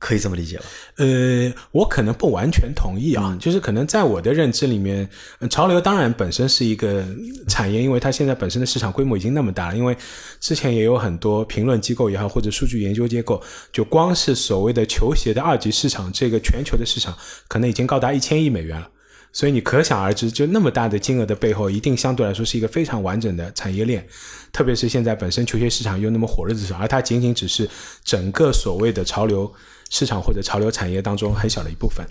[0.00, 0.64] 可以这么理解吧？
[0.98, 5.10] 呃，我可能不完全同意啊，就是可能在我的认知里面，
[5.50, 7.04] 潮流当然本身是一个
[7.48, 9.76] 产业，因为它现在本身的市场规模已经那么大了。
[9.76, 9.96] 因为
[10.38, 13.42] 之前也有很多评论机构也好，或者数据研究机构，
[13.72, 17.18] 就光是所谓的球鞋的二级市场，这个全球的市场
[17.48, 18.88] 可能已经高达一千亿美元了。
[19.38, 24.04] 所以你可想而知，就那么大的金额的背后，一定相对来说是一个非常完整的产业链。
[24.50, 27.70] 特别是现在本身球鞋市场又那么火热的时候，而它仅仅只是
[28.02, 29.48] 整个所谓的潮流。
[29.90, 32.04] 市场或者潮流产业当中很小的一部分，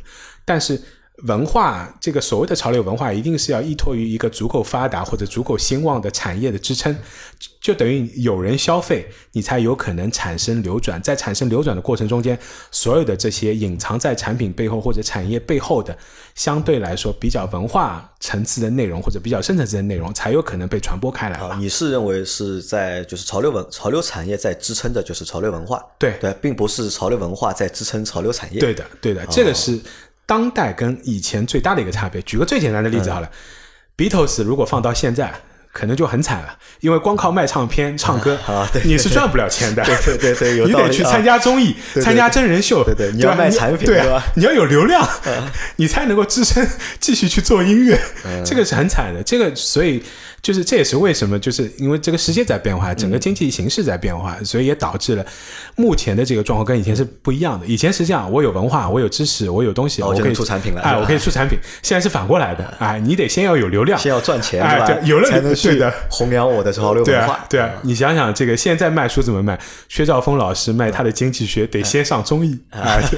[0.43, 0.81] 但是
[1.23, 6.95] 文化这个所谓的潮流文化，一定是要依托于一个足够发达或者足够兴旺的产业的支撑，
[7.59, 11.01] 就等于有人消费，你才有可能产生流转。
[11.01, 12.37] 在产生流转的过程中间，
[12.69, 15.97] 所有的这些隐藏在产品背后或者产业背后的，
[16.35, 21.39] 相对来说比较文化层次的内容或者比较深层次的内容，才有可能被传播开来。
[21.39, 25.83] 啊，你是认为是在就是潮流文潮流产业在支撑的就是潮流文化？
[25.97, 28.59] 对对，并不是潮流文化在支撑潮流产业。
[28.59, 29.79] 对的，对的，这个是。
[30.27, 33.31] 当代跟以前最大的一个差别，举个最简单的例子好了
[33.97, 35.33] ，Beatles 如果放到现在，
[35.71, 38.37] 可能就很惨了，因为光靠卖唱片、唱 歌，
[38.83, 39.83] 你是赚不了钱的。
[39.85, 44.21] 对对对， 你得去参加综艺、参加真人秀，对对，你要卖产品，对吧？
[44.35, 45.07] 你要有流量，
[45.77, 46.67] 你才能够支撑
[46.99, 47.97] 继续去做音乐，
[48.45, 49.23] 这个是很惨的。
[49.23, 50.03] 这个所以。
[50.47, 55.25] 就是这也是为什么，就是因为这个世界在变化，整个经济形势在变化，所以也导致了
[55.75, 57.65] 目前的这个状况跟以前是不一样的。
[57.65, 61.59] 以前是这样，我有文化，我有知识，我有东西，我可以出产品了，哎，我可以出产品。
[61.83, 67.45] 现在是反过来的，哎，你得先要有流量，先要赚钱，对有了才能去的弘扬我的潮流文化。
[67.49, 69.59] 对啊，你想想这个现在卖书怎么卖？
[69.89, 72.97] 薛兆丰老师卖他的经济学得先上综艺啊。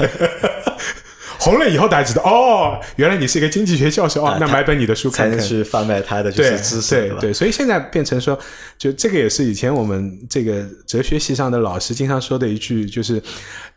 [1.39, 8.37] 红了以后，大家知道哦，原来你是一个经济学教授哦，那买本你的书看看，去贩卖他的就是知识，对对，所以现在变成说，
[8.77, 13.23] 就这个也是以前我们这个哲学系上的老师经常说的一句，就是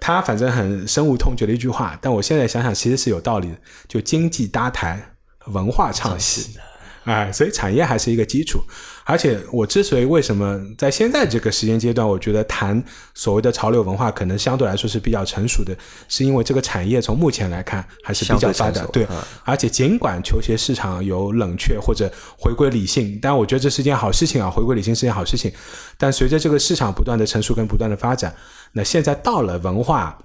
[0.01, 3.55] 他反正很深恶痛绝的一句话，但我现在想想其实是有道理的，
[3.87, 5.01] 就经济搭台，
[5.47, 6.59] 文化唱戏。
[7.05, 8.61] 哎，所以产业还是一个基础，
[9.05, 12.81] 而且我之所以为什么在现在这个时间阶段，我觉得谈
[13.13, 15.77] 所谓的潮流文化可能相对来说是比较成熟的，
[16.09, 18.85] 是因为这个产业从目前来看还是比较发达。
[18.87, 19.05] 对，
[19.45, 25.53] 而且尽管球鞋市场有冷却或者回归理性，但我觉得这是件好事情啊，回归理性是件好事情。
[25.99, 28.33] 但随着这个市场不断的成熟跟不断的发展，
[28.73, 30.17] 那现在到了文化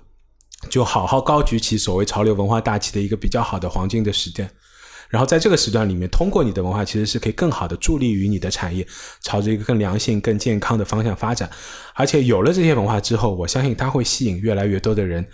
[0.69, 4.47] 就好好高举起所谓潮流文化大旗的一个比较好的黄金的时间。
[5.09, 8.85] 然后在这个时段里面，通过你的文化，其实是可以更好的助力于你的产业
[9.21, 11.49] 朝着一个更良性、更健康的方向发展。
[11.93, 15.25] 而且有了这些文化之后，我相信它会吸引越来越多的人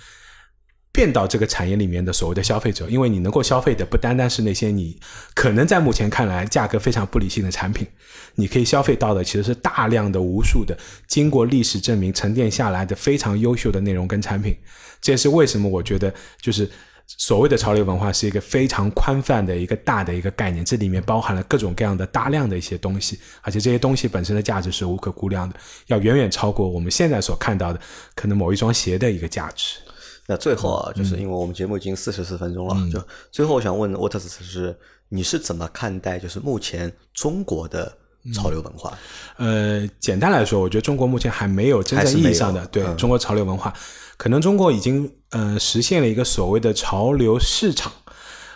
[0.91, 4.99] 变到这个产业里面的所谓的消费者，因为你能够消费的不单单是那些你
[5.33, 7.87] 可能在目前看来价格非常不理性的产品，
[8.35, 14.55] 你可以消费到的其实是大量的、无数的经过历史证明沉淀下来的非常优秀的内容跟产品。
[15.01, 16.69] 这也是为什么我觉得就是。
[17.17, 25.55] 所谓的潮流文化是一个非常宽泛的一个大的一个概念，这里面包含了各种各样的大量的一些东西，而且这些东西本身的价值是无可估量的，
[25.87, 27.79] 要远远超过我们现在所看到的
[28.15, 29.77] 可能某一双鞋的一个价值。
[30.25, 34.75] 那最后啊，就是因为我们节目已经四十四分钟了，就最后我想问沃特斯是，
[35.09, 37.95] 你是怎么看待就是目前中国的
[38.33, 38.97] 潮流文化？
[39.37, 43.73] 呃，简单来说，我觉得中国目前还没有真正意义上的对中国潮流文化。
[44.15, 47.91] 可能中国已经呃实现了一个所谓的潮流市场，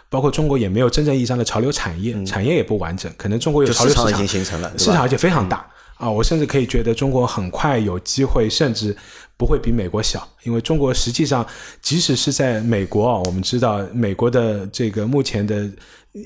[0.10, 3.12] 包括中国也没有真正意义上的潮流产业，产业也不完整。
[3.18, 6.10] 可能中国有潮流市场已经形成了，市场而且非常大啊！
[6.10, 8.96] 我甚至可以觉得中国很快有机会，甚至
[9.36, 11.46] 不会比美国小，因为中国实际上
[11.82, 15.70] 即使是在美国啊，我们知道美国的这个目前的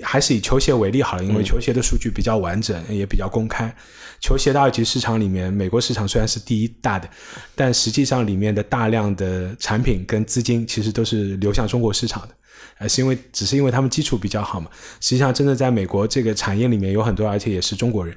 [0.02, 3.74] 还是以球鞋为例好了，因为球鞋的数据比较完整，也比较公开。
[4.20, 7.10] 球鞋的二级市场里面，美国市场虽然是第一大的，
[7.56, 12.36] 但实际上里面的大量的产品跟资金其实都是流向中国市场的，
[12.78, 14.70] 呃，是因为只是因为他们基础比较好嘛。
[15.00, 18.16] 实际上，真的在美国这个产业里面有很多，而且也是中国人。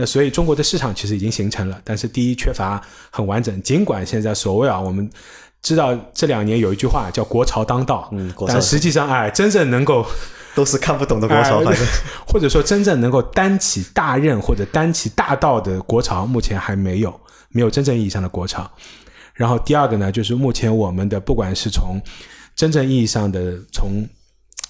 [0.00, 3.62] 那所以中国的市场其实已经形成了，但是第一缺乏很完整。
[3.62, 5.08] 尽管现在所谓啊，我们
[5.62, 10.06] 知道这两年有一句话叫“国潮当道”，嗯，但实际上哎，真正能够。
[10.52, 11.86] 都是看不懂的国潮，反正
[12.26, 17.20] 或者说真正能够担起大任或者担起大道的国潮，目前还没有
[17.50, 18.68] 没有真正意义上的国潮。
[19.32, 22.00] 然后第二个呢，就是目前我们的不管是从
[22.56, 24.04] 真正意义上的从。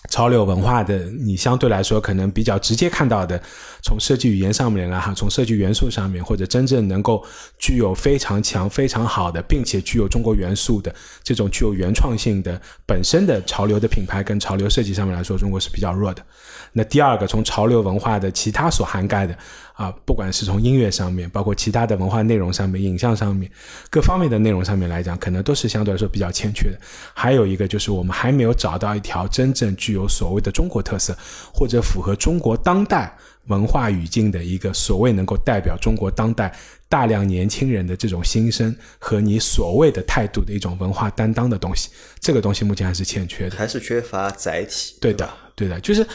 [0.09, 3.41] 潮流文化的，你相对来说可能比较直接看到的，
[3.83, 7.25] 从设计语言上面来哈，从设计元素上面，或者真正能够
[7.59, 10.93] 具有非常强、非常好的，并且具有中国元素的
[11.23, 16.25] 这种具有原创性的本身的潮流的品牌跟潮流设计上面来说，中国是比较弱的。
[16.73, 19.37] 那第二个，从潮流文化的其他所涵盖的
[19.75, 23.51] 啊，不管是从音乐上面，包括其他的文化内容上面、影像上面
[23.91, 26.79] 各方面的内容上面来讲，可能都是相对来说比较欠缺的。
[27.13, 31.17] 还有一个就是，我们还没有找到一条真正具有所谓的中国特色，
[31.53, 33.13] 或者符合中国当代
[33.47, 36.55] 文化语境的一个所谓能够代表中国当代
[36.89, 41.91] 大量年轻人的这种心声和你所谓的态度的一种文化担当的东西。
[42.21, 44.95] 这个东西目前还是欠缺的，还是缺乏载体。
[45.01, 46.07] 对的，对的，就是。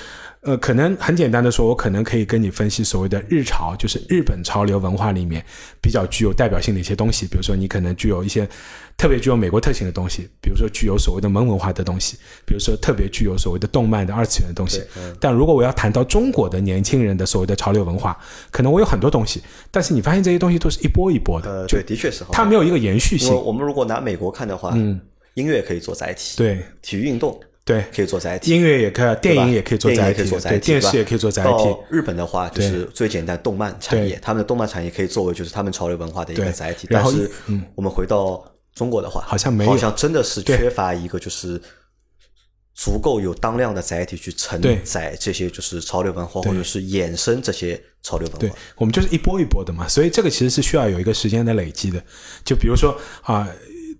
[0.45, 5.43] 呃，可能很简单的说，我可能可以跟你分析所谓的日潮，就是日本潮流文化里面
[5.81, 7.25] 比较具有代表性的一些东西。
[7.25, 8.47] 比如说，你可能具有一些
[8.95, 14.83] 特别具有美国特性的东西，比如说具有所谓的萌文化的东西，比如说特别具有所谓的动漫的二次元的东西。
[15.19, 18.15] 但如果我要谈到中国的年轻人的所谓的潮流文化，
[18.51, 19.41] 可能我有很多东西，
[19.71, 21.49] 但是你发现这些东西都是一波一波的。
[21.49, 23.33] 呃，对，的确是，它没有一个延续性。
[23.33, 25.01] 我们如果拿美国看的话，嗯，
[25.33, 27.39] 音乐可以做载体，对，体育运动。
[27.65, 31.75] 对，可以做载体，音乐也可以，电影也可以做载体，对，电视也可以做载体。
[31.89, 36.87] 日本的话，就是最简单，动漫产业，他们的动漫产业可以作为就是他们潮流文化的一个载体。
[36.91, 37.27] 但是，
[37.73, 38.45] 我们回到
[38.75, 41.59] 中国的话，好像没有，好像真的是缺乏一个就是
[42.75, 48.41] 足够有当量的载体去承载这些就是潮流文化，或者是衍生这些潮流文化。
[48.41, 51.99] 对，我们就是一波一波的嘛，所以这个其实是需要有一个时间的累积的。
[52.45, 53.49] 就比如说啊。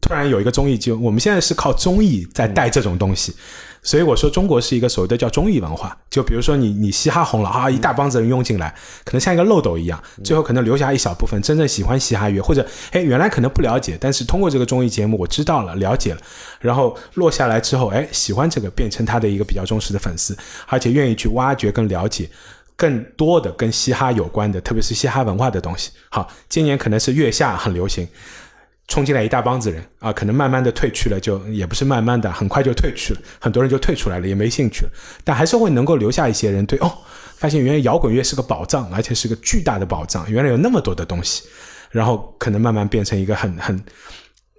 [0.01, 3.33] 突然有一个综艺，就我们现在是靠综艺在带这种东西，
[3.81, 5.97] 所以我说中国是一个所谓的叫综艺文化。
[6.09, 8.73] 就比如说你你嘻哈红了啊，一大帮子人涌进来，
[9.03, 16.21] 可能像一个漏斗一样，最后可能留下一小部分真正喜欢嘻哈乐，或者哎原来可能不了解，但是通过这个综艺节目我知道了了解了，
[16.59, 20.37] 然后落下来之后哎喜欢这个，变成他的一个比较忠实的粉丝，
[20.67, 22.29] 而且愿意去挖掘跟了解
[22.75, 25.91] 更多的跟嘻哈有关的，特别是嘻哈文化的东西。
[26.09, 28.07] 好，今年可能是月下很流行。
[28.87, 34.91] 冲进来一大帮子人啊，可能慢慢的退去了，就也不是慢慢的，很快就退去了，很多人就退出来了，也没兴趣了。
[35.23, 36.91] 但还是会能够留下一些人，对哦，
[37.37, 41.43] 发现原来摇滚乐是个宝藏，而且是个巨大的宝藏，原来有那么多的东西，
[41.89, 43.83] 然后可能慢慢变成一个很很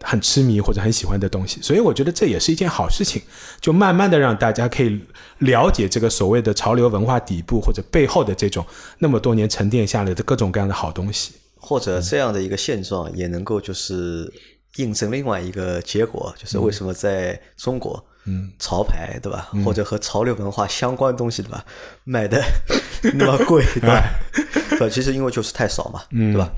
[0.00, 1.62] 很痴迷或者很喜欢的东西。
[1.62, 3.22] 所以我觉得这也是一件好事情，
[3.60, 5.00] 就慢慢的让大家可以
[5.38, 8.66] 了解这个所谓的潮流文化底部或者背后的这种
[8.98, 11.32] 那么多年沉淀下来的各种各样的好东西。
[11.66, 14.32] 或者这样的一个现状也能够就是
[14.76, 21.64] 印证另外一个结果，就是为什么在中国，嗯，潮牌对吧，或者和潮流文化相关的东西对吧，
[22.04, 22.40] 卖的
[23.14, 24.00] 那么贵对吧？
[24.78, 26.48] 呃， 其实因为就是太少嘛，对吧？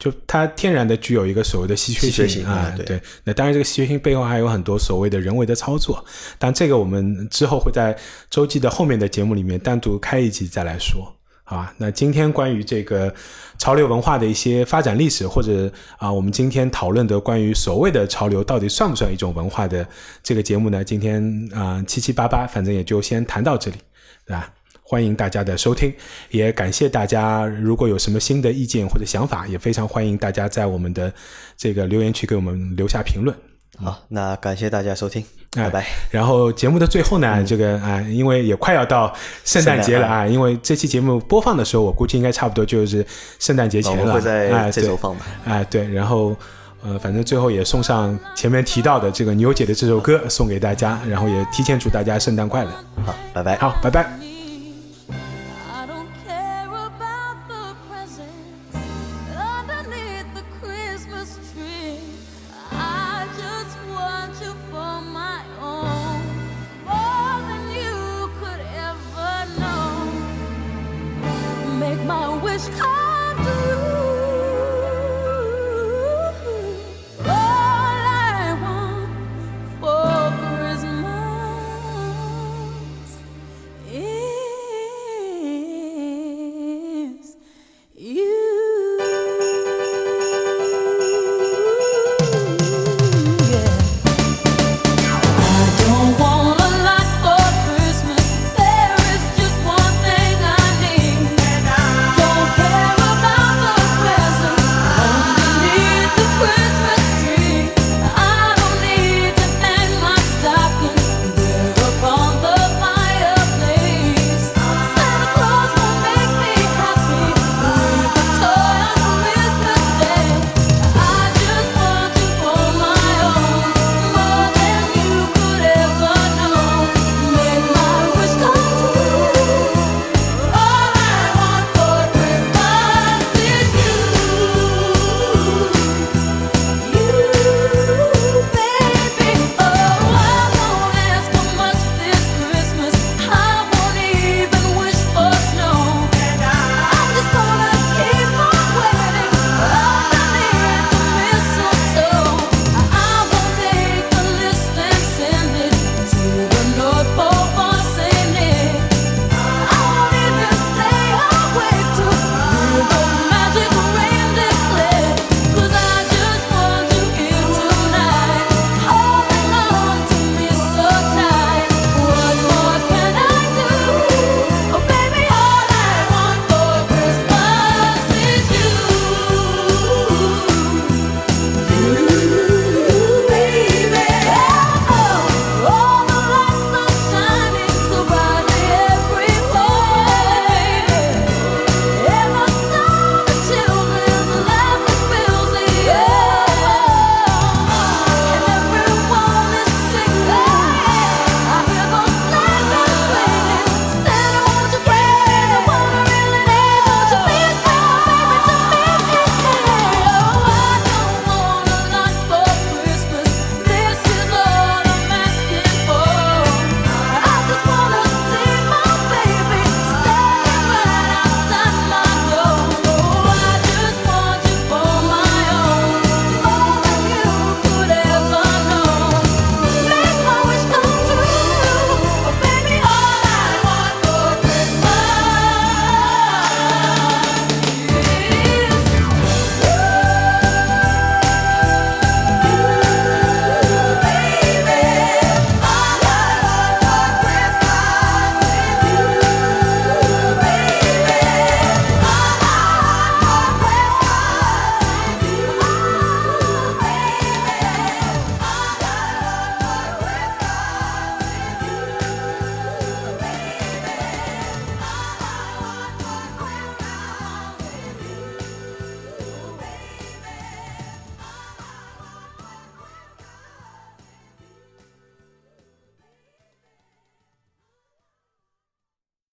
[0.00, 3.00] 就它天然的具有一个所谓的稀缺性啊，对。
[3.22, 6.02] 那当然，这个稀缺性背后还有很多所谓的人为的操作，
[6.38, 7.96] 但这个我们之后会在
[8.30, 11.14] 周记的后面的节目里面单独开一集再来说。
[11.50, 13.12] 啊，那今天关于这个
[13.58, 19.84] 潮流文化的一些发展历史，或者啊，我们今天讨论的关于所谓的潮流到底算不算一种文化的
[20.22, 20.84] 这个节目呢？
[20.84, 21.20] 今天
[21.52, 23.78] 啊七七八八，反正也就先谈到这里，
[24.24, 24.52] 对吧？
[24.84, 25.92] 欢迎大家的收听，
[26.30, 27.44] 也感谢大家。
[27.44, 31.12] 如果有什么新的意见或者想法，也非常欢迎大家在我们的
[31.56, 33.36] 这个留言区给我们留下评论。
[33.76, 35.24] 好，那感谢大家收听，
[35.56, 35.86] 拜拜。
[36.10, 39.12] 然后节目的最后呢，这个啊，因为也快要到
[39.44, 43.04] 圣诞节了啊，因为这期节目播放的时候，我估计应该差不多就是
[43.38, 44.14] 圣诞节前了。
[44.14, 45.26] 会在这周放吧？
[45.44, 45.88] 哎，对。
[45.92, 46.36] 然后
[46.82, 52.70] 呃，反正最后也送上前面提到的这个牛姐的这首歌送给大家，然后也提前祝大家圣诞快乐。
[53.04, 53.56] 好，拜拜。
[53.56, 54.29] 好，拜拜。